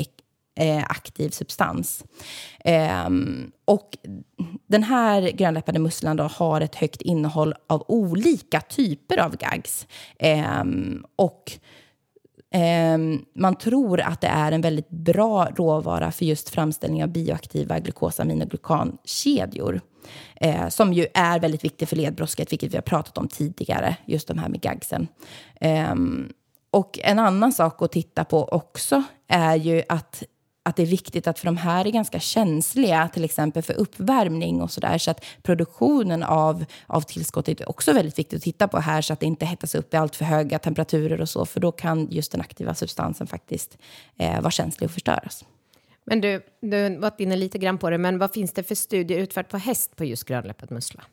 eh, 0.55 0.83
aktiv 0.89 1.29
substans. 1.29 2.03
Eh, 2.59 3.09
och 3.65 3.97
den 4.67 4.83
här 4.83 5.21
grönläppade 5.21 5.79
musslan 5.79 6.17
då 6.17 6.23
har 6.23 6.61
ett 6.61 6.75
högt 6.75 7.01
innehåll 7.01 7.53
av 7.67 7.85
olika 7.87 8.61
typer 8.61 9.17
av 9.17 9.37
gags. 9.37 9.87
Eh, 10.19 10.63
och 11.15 11.51
ehm, 12.51 13.25
man 13.35 13.55
tror 13.55 14.01
att 14.01 14.21
det 14.21 14.27
är 14.27 14.51
en 14.51 14.61
väldigt 14.61 14.89
bra 14.89 15.47
råvara 15.55 16.11
för 16.11 16.25
just 16.25 16.49
framställning 16.49 17.03
av 17.03 17.09
bioaktiva 17.09 17.79
glukosaminoglykankedjor. 17.79 19.81
Eh, 20.35 20.67
som 20.67 20.93
ju 20.93 21.07
är 21.13 21.39
väldigt 21.39 21.63
viktig 21.63 21.89
för 21.89 21.95
ledbrosket, 21.95 22.51
vilket 22.51 22.73
vi 22.73 22.77
har 22.77 22.81
pratat 22.81 23.17
om 23.17 23.27
tidigare, 23.27 23.95
just 24.05 24.27
de 24.27 24.37
här 24.37 24.49
med 24.49 24.61
gagsen. 24.61 25.07
Eh, 25.61 25.95
och 26.71 26.99
en 27.03 27.19
annan 27.19 27.53
sak 27.53 27.81
att 27.81 27.91
titta 27.91 28.25
på 28.25 28.43
också 28.43 29.03
är 29.27 29.55
ju 29.55 29.83
att 29.89 30.23
att 30.65 30.75
det 30.75 30.84
är 30.84 30.88
viktigt 30.88 31.28
att, 31.28 31.39
för 31.39 31.45
de 31.45 31.58
här 31.58 31.88
är 31.88 31.91
ganska 31.91 32.19
känsliga, 32.19 33.10
till 33.13 33.23
exempel 33.23 33.63
för 33.63 33.73
uppvärmning 33.73 34.62
och 34.62 34.71
sådär, 34.71 34.97
så 34.97 35.12
att 35.12 35.25
produktionen 35.43 36.23
av, 36.23 36.65
av 36.88 37.01
tillskottet 37.01 37.62
är 37.62 37.69
också 37.69 37.93
väldigt 37.93 38.19
viktigt 38.19 38.38
att 38.38 38.43
titta 38.43 38.67
på 38.67 38.78
här, 38.80 39.01
så 39.01 39.13
att 39.13 39.19
det 39.19 39.25
inte 39.25 39.45
hettas 39.45 39.75
upp 39.75 39.93
i 39.93 39.97
allt 39.97 40.15
för 40.15 40.25
höga 40.25 40.60
temperaturer 40.60 41.21
och 41.21 41.30
så, 41.30 41.45
för 41.45 41.60
då 41.60 41.71
kan 41.71 42.08
just 42.12 42.32
den 42.32 42.41
aktiva 42.41 42.75
substansen 42.75 43.28
faktiskt 43.28 43.78
eh, 44.17 44.41
vara 44.41 44.51
känslig 44.51 44.88
och 44.88 44.91
förstöras. 44.91 45.45
Men 46.06 46.21
du, 46.21 46.41
du 46.62 46.84
har 46.84 46.99
varit 46.99 47.19
inne 47.19 47.36
lite 47.36 47.58
grann 47.58 47.78
på 47.78 47.89
det, 47.89 47.97
men 47.97 48.17
vad 48.17 48.34
finns 48.34 48.54
det 48.54 48.63
för 48.63 48.75
studier 48.75 49.19
utfört 49.19 49.49
på 49.49 49.58
häst 49.58 49.95
på 49.95 50.06
just 50.06 50.23
grönläppad 50.23 50.71
mussla? 50.71 51.04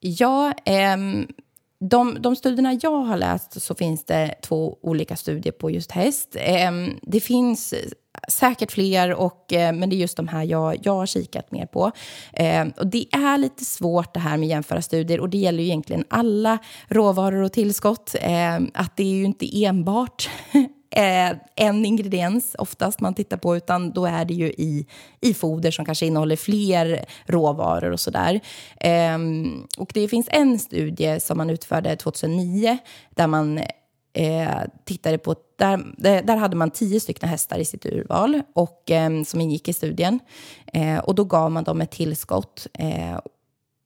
Ja, 0.00 0.52
ehm, 0.64 1.26
de, 1.80 2.16
de 2.20 2.36
studierna 2.36 2.78
jag 2.82 3.00
har 3.00 3.16
läst 3.16 3.62
så 3.62 3.74
finns 3.74 4.04
det 4.04 4.34
två 4.42 4.78
olika 4.82 5.16
studier 5.16 5.52
på 5.52 5.70
just 5.70 5.92
häst. 5.92 6.36
Ehm, 6.38 6.98
det 7.02 7.20
finns 7.20 7.74
säkert 8.28 8.72
fler, 8.72 9.14
och, 9.14 9.52
eh, 9.52 9.72
men 9.72 9.90
det 9.90 9.96
är 9.96 9.98
just 9.98 10.16
de 10.16 10.28
här 10.28 10.44
jag, 10.44 10.76
jag 10.82 10.92
har 10.92 11.06
kikat 11.06 11.52
mer 11.52 11.66
på. 11.66 11.92
Eh, 12.32 12.66
och 12.76 12.86
det 12.86 13.06
är 13.12 13.38
lite 13.38 13.64
svårt 13.64 14.14
det 14.14 14.20
här 14.20 14.36
med 14.36 14.48
jämföra 14.48 14.82
studier 14.82 15.20
och 15.20 15.30
det 15.30 15.38
gäller 15.38 15.62
ju 15.62 15.68
egentligen 15.68 16.04
alla 16.08 16.58
råvaror 16.88 17.42
och 17.42 17.52
tillskott. 17.52 18.14
Eh, 18.20 18.56
att 18.74 18.96
det 18.96 19.02
är 19.02 19.14
ju 19.14 19.24
inte 19.24 19.64
enbart 19.64 20.30
eh, 20.90 21.36
en 21.56 21.84
ingrediens 21.84 22.56
oftast 22.58 23.00
man 23.00 23.14
tittar 23.14 23.36
på, 23.36 23.56
utan 23.56 23.90
då 23.90 24.06
är 24.06 24.24
det 24.24 24.34
ju 24.34 24.46
i, 24.46 24.86
i 25.20 25.34
foder 25.34 25.70
som 25.70 25.84
kanske 25.84 26.06
innehåller 26.06 26.36
fler 26.36 27.04
råvaror 27.26 27.90
och 27.90 28.00
sådär. 28.00 28.40
Eh, 28.80 29.18
och 29.78 29.90
det 29.94 30.08
finns 30.08 30.28
en 30.30 30.58
studie 30.58 31.20
som 31.20 31.38
man 31.38 31.50
utförde 31.50 31.96
2009 31.96 32.78
där 33.14 33.26
man 33.26 33.60
eh, 34.16 34.60
tittade 34.84 35.18
på, 35.18 35.34
där, 35.58 36.22
där 36.22 36.36
hade 36.36 36.56
man 36.56 36.70
tio 36.70 37.00
stycken 37.00 37.28
hästar 37.28 37.58
i 37.58 37.64
sitt 37.64 37.86
urval 37.86 38.42
och, 38.54 38.90
eh, 38.90 39.22
som 39.22 39.40
ingick 39.40 39.68
i 39.68 39.72
studien. 39.72 40.20
Eh, 40.72 40.98
och 40.98 41.14
då 41.14 41.24
gav 41.24 41.50
man 41.50 41.64
dem 41.64 41.80
ett 41.80 41.90
tillskott 41.90 42.66
eh, 42.72 43.18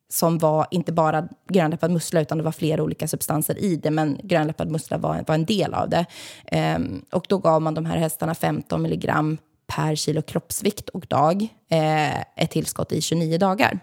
som 0.09 0.39
var 0.39 0.67
inte 0.71 0.93
bara 0.93 1.29
grönläppad 1.49 1.91
mussla, 1.91 2.21
utan 2.21 2.39
det 2.39 2.45
var 2.45 2.53
flera 2.53 2.83
olika 2.83 3.09
substanser 3.09 3.59
i 3.59 3.77
det, 3.77 3.91
men 3.91 4.21
grönläppad 4.23 4.71
mussla 4.71 4.99
var, 4.99 5.25
var 5.27 5.35
en 5.35 5.45
del 5.45 5.75
av 5.75 5.89
det. 5.89 6.07
Eh, 6.45 6.79
och 7.13 7.27
då 7.29 7.39
gav 7.39 7.63
man 7.63 7.75
de 7.75 7.87
här 7.87 7.97
hästarna 7.97 8.35
15 8.35 8.83
milligram 8.83 9.39
per 9.67 9.95
kilo 9.95 10.23
kroppsvikt 10.23 10.89
och 10.89 11.07
dag, 11.07 11.49
eh, 11.71 12.21
ett 12.21 12.51
tillskott 12.51 12.93
i 12.93 13.01
29 13.01 13.39
dagar. 13.39 13.81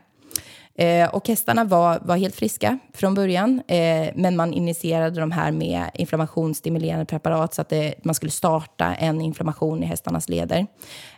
Eh, 0.78 1.10
och 1.10 1.28
hästarna 1.28 1.63
var, 1.63 2.00
var 2.02 2.18
helt 2.18 2.36
friska 2.36 2.80
från 2.94 3.13
början, 3.13 3.62
eh, 3.68 4.10
men 4.16 4.36
man 4.36 4.54
initierade 4.54 5.20
de 5.20 5.32
här 5.32 5.52
med 5.52 5.90
inflammationsstimulerande 5.94 7.06
preparat 7.06 7.54
så 7.54 7.62
att 7.62 7.70
det, 7.70 7.94
man 8.04 8.16
skulle 8.16 8.32
starta 8.32 8.96
en 8.96 9.22
inflammation 9.22 9.84
i 9.84 9.86
hästarnas 9.86 10.30
leder. 10.30 10.68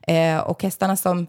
Eh, 0.07 0.37
och 0.37 0.63
hästarna 0.63 0.95
som 0.95 1.27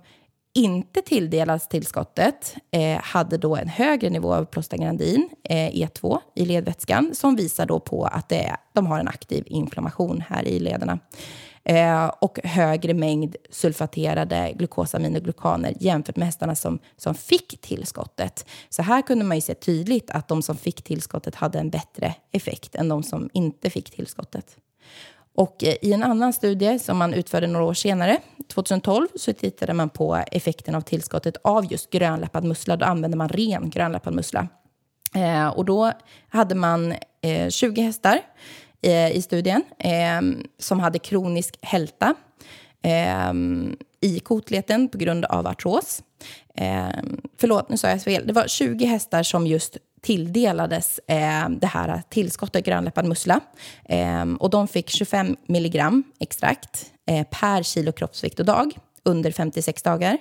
inte 0.55 1.03
tilldelades 1.03 1.69
tillskottet 1.69 2.55
eh, 2.71 3.01
hade 3.03 3.37
då 3.37 3.57
en 3.57 3.69
högre 3.69 4.11
nivå 4.11 4.35
av 4.35 4.45
prostaglandin, 4.45 5.29
eh, 5.45 5.71
E2, 5.71 6.19
i 6.35 6.45
ledvätskan 6.45 7.11
som 7.15 7.37
visar 7.37 7.67
då 7.67 7.81
på 7.81 8.05
att 8.05 8.29
det, 8.29 8.57
de 8.73 8.87
har 8.87 9.01
en 9.01 9.09
aktiv 9.09 9.45
inflammation 9.47 10.23
här 10.29 10.49
i 10.49 10.59
lederna 10.59 10.99
eh, 11.71 12.07
och 12.07 12.39
högre 12.45 12.95
mängd 12.95 13.37
sulfaterade 13.51 14.53
glukosaminoglykaner 14.57 15.75
jämfört 15.81 16.17
med 16.17 16.27
hästarna 16.27 16.55
som, 16.55 16.79
som 16.97 17.15
fick 17.15 17.61
tillskottet. 17.61 18.47
Så 18.69 18.83
här 18.83 19.03
kunde 19.03 19.25
man 19.25 19.37
ju 19.37 19.41
se 19.41 19.55
tydligt 19.55 20.11
att 20.11 20.29
de 20.29 20.43
som 20.43 20.57
fick 20.57 20.83
tillskottet 20.83 21.35
hade 21.35 21.59
en 21.59 21.71
bättre 21.71 22.15
effekt 22.33 22.75
än 22.75 22.89
de 22.89 23.03
som 23.03 23.31
inte 23.33 23.71
fick 23.71 23.91
tillskottet. 23.91 24.57
Och 25.35 25.65
eh, 25.65 25.75
i 25.83 25.93
en 25.93 26.03
annan 26.03 26.33
studie 26.33 26.79
som 26.79 26.99
man 26.99 27.15
utförde 27.15 27.47
några 27.47 27.67
år 27.67 27.75
senare, 27.75 28.19
2012, 28.53 29.07
så 29.15 29.33
tittade 29.33 29.75
man 29.75 29.89
på 29.89 30.15
effekten 30.17 30.75
av 30.75 30.81
tillskottet 30.81 31.37
av 31.45 31.73
just 31.73 31.91
grönläppad 31.91 32.45
mussla. 32.45 32.77
Då 32.77 32.87
använde 32.87 33.17
man 33.17 33.29
ren 33.29 33.71
grönläppad 33.71 34.15
mussla. 34.15 34.49
Eh, 35.15 35.49
och 35.49 35.65
då 35.65 35.93
hade 36.29 36.55
man 36.55 36.95
eh, 37.23 37.49
20 37.49 37.83
hästar 37.83 38.21
Eh, 38.83 39.17
i 39.17 39.23
studien 39.23 39.63
eh, 39.79 40.21
som 40.59 40.81
hade 40.81 40.99
kronisk 40.99 41.59
hälta 41.63 42.15
eh, 42.83 43.33
i 44.01 44.21
kotleten 44.21 44.89
på 44.89 44.99
grund 44.99 45.25
av 45.25 45.47
artros. 45.47 46.03
Eh, 46.55 46.89
förlåt, 47.41 47.69
nu 47.69 47.77
sa 47.77 47.89
jag 47.89 48.03
fel. 48.03 48.27
Det 48.27 48.33
var 48.33 48.49
20 48.49 48.85
hästar 48.85 49.23
som 49.23 49.47
just 49.47 49.77
tilldelades 50.03 51.01
eh, 51.07 51.49
det 51.49 51.67
här 51.67 52.03
tillskottet 52.09 52.65
grönläppad 52.65 53.05
mussla. 53.05 53.41
Eh, 53.85 54.33
och 54.39 54.51
de 54.51 54.69
fick 54.69 54.91
25 54.91 55.37
milligram 55.47 56.03
extrakt 56.21 56.93
eh, 57.07 57.27
per 57.31 57.63
kilo 57.63 57.93
kroppsvikt 57.93 58.41
och 58.41 58.47
dag 58.47 58.79
under 59.05 59.33
56 59.33 59.83
dagar. 59.83 60.19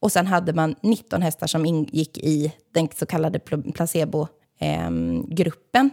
Och 0.00 0.12
sen 0.12 0.26
hade 0.26 0.52
man 0.52 0.74
19 0.82 1.22
hästar 1.22 1.46
som 1.46 1.66
ingick 1.66 2.18
i 2.18 2.52
den 2.74 2.88
så 2.94 3.06
kallade 3.06 3.38
placebogruppen. 3.74 5.90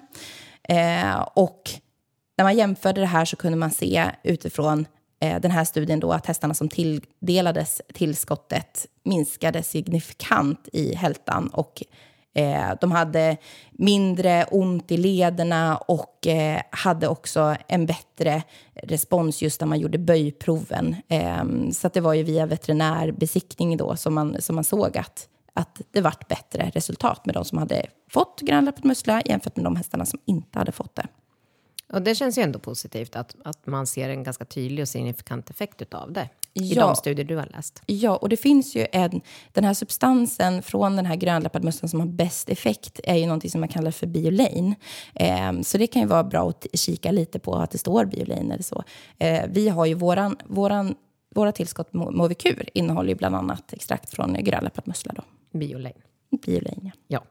Ehm, 0.70 1.10
eh, 1.10 1.28
och 1.34 1.62
när 2.40 2.44
man 2.44 2.58
jämförde 2.58 3.02
det 3.02 3.08
här 3.08 3.26
så 3.26 3.36
kunde 3.36 3.58
man 3.58 3.72
se 3.72 4.12
utifrån 4.24 4.88
eh, 5.22 5.40
den 5.40 5.52
här 5.52 5.64
studien 5.64 6.00
då 6.00 6.12
att 6.12 6.26
hästarna 6.26 6.54
som 6.54 6.70
tilldelades 6.70 7.82
tillskottet 7.94 8.86
minskade 9.04 9.64
signifikant 9.64 10.70
i 10.74 10.96
hältan 10.96 11.48
och 11.48 11.84
eh, 12.36 12.72
de 12.82 12.92
hade 12.92 13.38
mindre 13.72 14.46
ont 14.52 14.92
i 14.92 14.98
lederna 14.98 15.78
och 15.78 16.28
eh, 16.28 16.62
hade 16.70 17.08
också 17.08 17.56
en 17.68 17.86
bättre 17.86 18.44
respons 18.84 19.42
just 19.42 19.62
när 19.62 19.68
man 19.68 19.80
gjorde 19.80 19.98
böjproven. 19.98 20.96
Eh, 21.08 21.44
så 21.72 21.90
det 21.94 22.02
var 22.02 22.14
ju 22.14 22.24
via 22.24 22.46
veterinärbesiktning 22.46 23.78
då 23.78 23.96
som 23.96 24.14
man, 24.14 24.42
som 24.42 24.56
man 24.56 24.64
såg 24.64 24.98
att, 24.98 25.28
att 25.54 25.82
det 25.92 26.02
vart 26.02 26.28
bättre 26.28 26.72
resultat 26.74 27.26
med 27.26 27.36
de 27.36 27.46
som 27.46 27.58
hade 27.58 27.86
fått 28.10 28.42
grönläppad 28.42 28.86
mussla 28.86 29.22
jämfört 29.26 29.56
med 29.56 29.66
de 29.66 29.76
hästarna 29.76 30.06
som 30.06 30.20
inte 30.26 30.60
hade 30.60 30.72
fått 30.72 30.96
det. 30.96 31.08
Och 31.94 32.02
det 32.02 32.16
känns 32.16 32.38
ju 32.38 32.42
ändå 32.42 32.60
positivt 32.60 33.16
att, 33.16 33.36
att 33.44 33.68
man 33.68 33.88
ser 33.88 34.10
en 34.10 34.24
ganska 34.24 34.46
tydlig 34.46 34.82
och 34.82 34.88
signifikant 34.88 35.50
effekt 35.50 35.94
av 35.94 36.14
det. 36.14 36.30
i 36.54 36.74
Ja. 36.74 36.88
de 36.88 36.96
studier 36.96 37.26
du 37.26 37.36
har 37.36 37.46
läst. 37.46 37.82
Ja, 37.86 38.16
och 38.18 38.30
det 38.30 38.38
finns 38.38 38.76
ju 38.76 38.88
en, 38.92 39.22
den 39.54 39.64
här 39.64 39.74
substansen 39.74 40.62
från 40.64 40.96
den 40.96 41.06
här 41.06 41.16
grönläppade 41.16 41.66
musseln 41.66 41.90
som 41.90 42.00
har 42.00 42.08
bäst 42.08 42.50
effekt 42.50 43.00
är 43.04 43.16
ju 43.16 43.26
någonting 43.26 43.52
som 43.52 43.60
man 43.62 43.68
kallar 43.70 43.92
för 43.92 44.08
biolane. 44.08 44.76
Eh, 45.16 45.62
så 45.62 45.78
det 45.78 45.88
kan 45.88 46.02
ju 46.02 46.08
vara 46.08 46.24
bra 46.24 46.50
att 46.50 46.68
kika 46.74 47.12
lite 47.12 47.40
på 47.40 47.56
att 47.56 47.72
det 47.72 47.78
står 47.78 48.06
biolane 48.06 48.54
eller 48.54 48.64
så. 48.64 48.84
Eh, 49.18 49.44
vi 49.50 49.70
har 49.70 49.86
ju 49.86 49.94
våran, 49.94 50.38
våran, 50.46 50.96
våra 51.36 51.52
tillskott 51.52 51.92
Mo- 51.92 52.12
Movikur 52.12 52.70
innehåller 52.74 53.10
ju 53.10 53.16
bland 53.16 53.36
annat 53.36 53.74
extrakt 53.74 54.10
från 54.10 54.34
grönläppad 54.44 54.88
mussla 54.88 55.14
då. 55.16 55.24
Biolane. 55.60 55.96
Biolane, 56.46 56.78
ja. 56.84 56.92
Ja. 57.08 57.24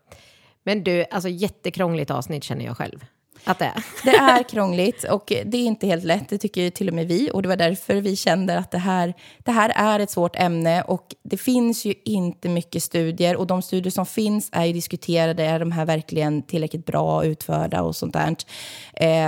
Men 0.62 0.84
du, 0.84 1.04
alltså 1.10 1.28
jättekrångligt 1.28 2.10
avsnitt 2.10 2.44
känner 2.44 2.64
jag 2.64 2.76
själv. 2.76 3.04
Att 3.48 3.58
det 3.58 3.64
är. 3.64 3.84
Det 4.04 4.16
är 4.16 4.42
krångligt 4.42 5.04
och 5.04 5.24
det 5.26 5.56
är 5.58 5.64
inte 5.64 5.86
helt 5.86 6.04
lätt, 6.04 6.28
det 6.28 6.38
tycker 6.38 6.60
ju 6.60 6.70
till 6.70 6.88
och 6.88 6.94
med 6.94 7.08
vi. 7.08 7.30
Och 7.32 7.42
det 7.42 7.48
var 7.48 7.56
därför 7.56 7.94
vi 7.94 8.16
kände 8.16 8.58
att 8.58 8.70
det 8.70 8.78
här, 8.78 9.14
det 9.38 9.50
här 9.50 9.72
är 9.74 10.00
ett 10.00 10.10
svårt 10.10 10.36
ämne 10.36 10.82
och 10.82 11.14
det 11.22 11.36
finns 11.36 11.84
ju 11.84 11.94
inte 12.04 12.48
mycket 12.48 12.82
studier 12.82 13.36
och 13.36 13.46
de 13.46 13.62
studier 13.62 13.90
som 13.90 14.06
finns 14.06 14.48
är 14.52 14.64
ju 14.64 14.72
diskuterade, 14.72 15.44
är 15.44 15.58
de 15.58 15.72
här 15.72 15.86
verkligen 15.86 16.42
tillräckligt 16.42 16.86
bra 16.86 17.24
utförda 17.24 17.82
och 17.82 17.96
sånt 17.96 18.14
där. 18.14 18.36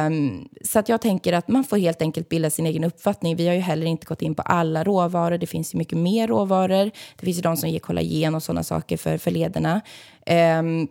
Um, 0.06 0.48
så 0.64 0.78
att 0.78 0.88
jag 0.88 1.00
tänker 1.00 1.32
att 1.32 1.48
man 1.48 1.64
får 1.64 1.76
helt 1.76 2.02
enkelt 2.02 2.28
bilda 2.28 2.50
sin 2.50 2.66
egen 2.66 2.84
uppfattning. 2.84 3.36
Vi 3.36 3.46
har 3.46 3.54
ju 3.54 3.60
heller 3.60 3.86
inte 3.86 4.06
gått 4.06 4.22
in 4.22 4.34
på 4.34 4.42
alla 4.42 4.84
råvaror, 4.84 5.38
det 5.38 5.46
finns 5.46 5.74
ju 5.74 5.78
mycket 5.78 5.98
mer 5.98 6.28
råvaror. 6.28 6.90
Det 7.16 7.24
finns 7.24 7.38
ju 7.38 7.42
de 7.42 7.56
som 7.56 7.68
ger 7.68 7.78
kollagen 7.78 8.34
och 8.34 8.42
sådana 8.42 8.62
saker 8.62 8.96
för, 8.96 9.18
för 9.18 9.30
lederna. 9.30 9.74
Um, 9.74 9.80
ehm, 10.26 10.88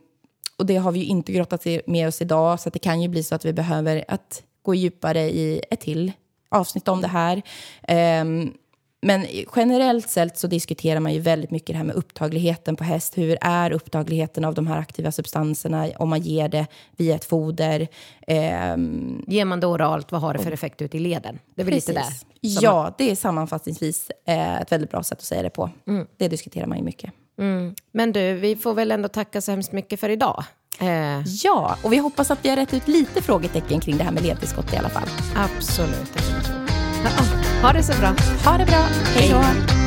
och 0.60 0.66
det 0.66 0.76
har 0.76 0.92
vi 0.92 1.00
ju 1.00 1.06
inte 1.06 1.32
grottat 1.32 1.68
med 1.86 2.08
oss 2.08 2.22
idag, 2.22 2.60
så 2.60 2.70
det 2.70 2.80
kan 2.80 3.02
ju 3.02 3.08
bli 3.08 3.24
så 3.24 3.36
att 3.36 3.46
vi 3.46 3.54
behöver 3.54 4.06
att 4.08 4.44
gå 4.62 4.76
djupare 4.76 5.22
i 5.22 5.62
ett 5.72 5.80
till 5.80 6.12
avsnitt 6.50 6.88
om 6.88 7.02
det 7.02 7.08
här. 7.08 7.42
Ehm, 7.88 8.54
men 9.02 9.26
generellt 9.56 10.10
sett 10.10 10.38
så 10.38 10.48
diskuterar 10.48 11.00
man 11.00 11.14
ju 11.14 11.20
väldigt 11.20 11.52
mycket 11.52 11.74
det 11.74 11.78
här 11.78 11.84
med 11.84 11.96
upptagligheten 11.96 12.76
på 12.76 12.84
häst. 12.84 13.18
Hur 13.18 13.38
är 13.42 13.72
upptagligheten 13.72 14.46
av 14.46 14.54
de 14.54 14.68
här 14.68 14.78
aktiva 14.78 15.12
substanserna 15.12 15.90
om 15.98 16.10
man 16.10 16.22
ger 16.22 16.50
det 16.50 16.68
via 16.98 17.16
ett 17.16 17.26
foder? 17.26 17.88
Ehm, 18.28 19.24
Ger 19.28 19.46
man 19.46 19.60
det 19.60 19.68
oralt, 19.68 20.12
vad 20.12 20.22
har 20.22 20.34
det 20.34 20.40
för 20.40 20.52
effekt 20.52 20.82
ut 20.82 20.96
i 20.96 21.00
leden? 21.00 21.40
Det 21.56 21.62
är 21.62 21.66
väl 21.66 21.74
lite 21.74 21.94
där. 21.94 22.04
Ja, 22.42 22.96
det 22.98 23.12
är 23.12 23.16
sammanfattningsvis 23.16 24.12
eh, 24.26 24.62
ett 24.62 24.72
väldigt 24.72 24.92
bra 24.92 25.04
sätt 25.04 25.18
att 25.18 25.26
säga 25.26 25.42
det 25.42 25.50
på. 25.50 25.70
Mm. 25.88 26.08
Det 26.18 26.28
diskuterar 26.28 26.68
man 26.68 26.78
ju 26.78 26.84
mycket. 26.84 27.14
Men 27.92 28.12
du, 28.12 28.34
vi 28.34 28.56
får 28.56 28.74
väl 28.74 28.92
ändå 28.92 29.08
tacka 29.08 29.42
så 29.42 29.52
hemskt 29.52 29.72
mycket 29.72 30.00
för 30.00 30.10
idag. 30.10 30.44
Eh, 30.80 31.22
Ja, 31.44 31.78
och 31.84 31.94
vi 31.94 31.98
hoppas 31.98 32.32
att 32.32 32.46
vi 32.46 32.50
har 32.50 32.56
rätt 32.56 32.74
ut 32.74 32.88
lite 32.88 33.22
frågetecken 33.22 33.80
kring 33.80 33.98
det 33.98 34.04
här 34.04 34.12
med 34.12 34.24
ledtillskott 34.24 34.74
i 34.74 34.78
alla 34.78 34.90
fall. 34.90 35.10
absolut. 35.36 36.12
Ja, 37.04 37.10
ha 37.68 37.74
det 37.74 37.84
så 37.84 38.00
bra. 38.00 38.16
Ha 38.46 38.58
det 38.58 38.66
bra. 38.66 38.86
Hej 39.16 39.30
då. 39.30 39.79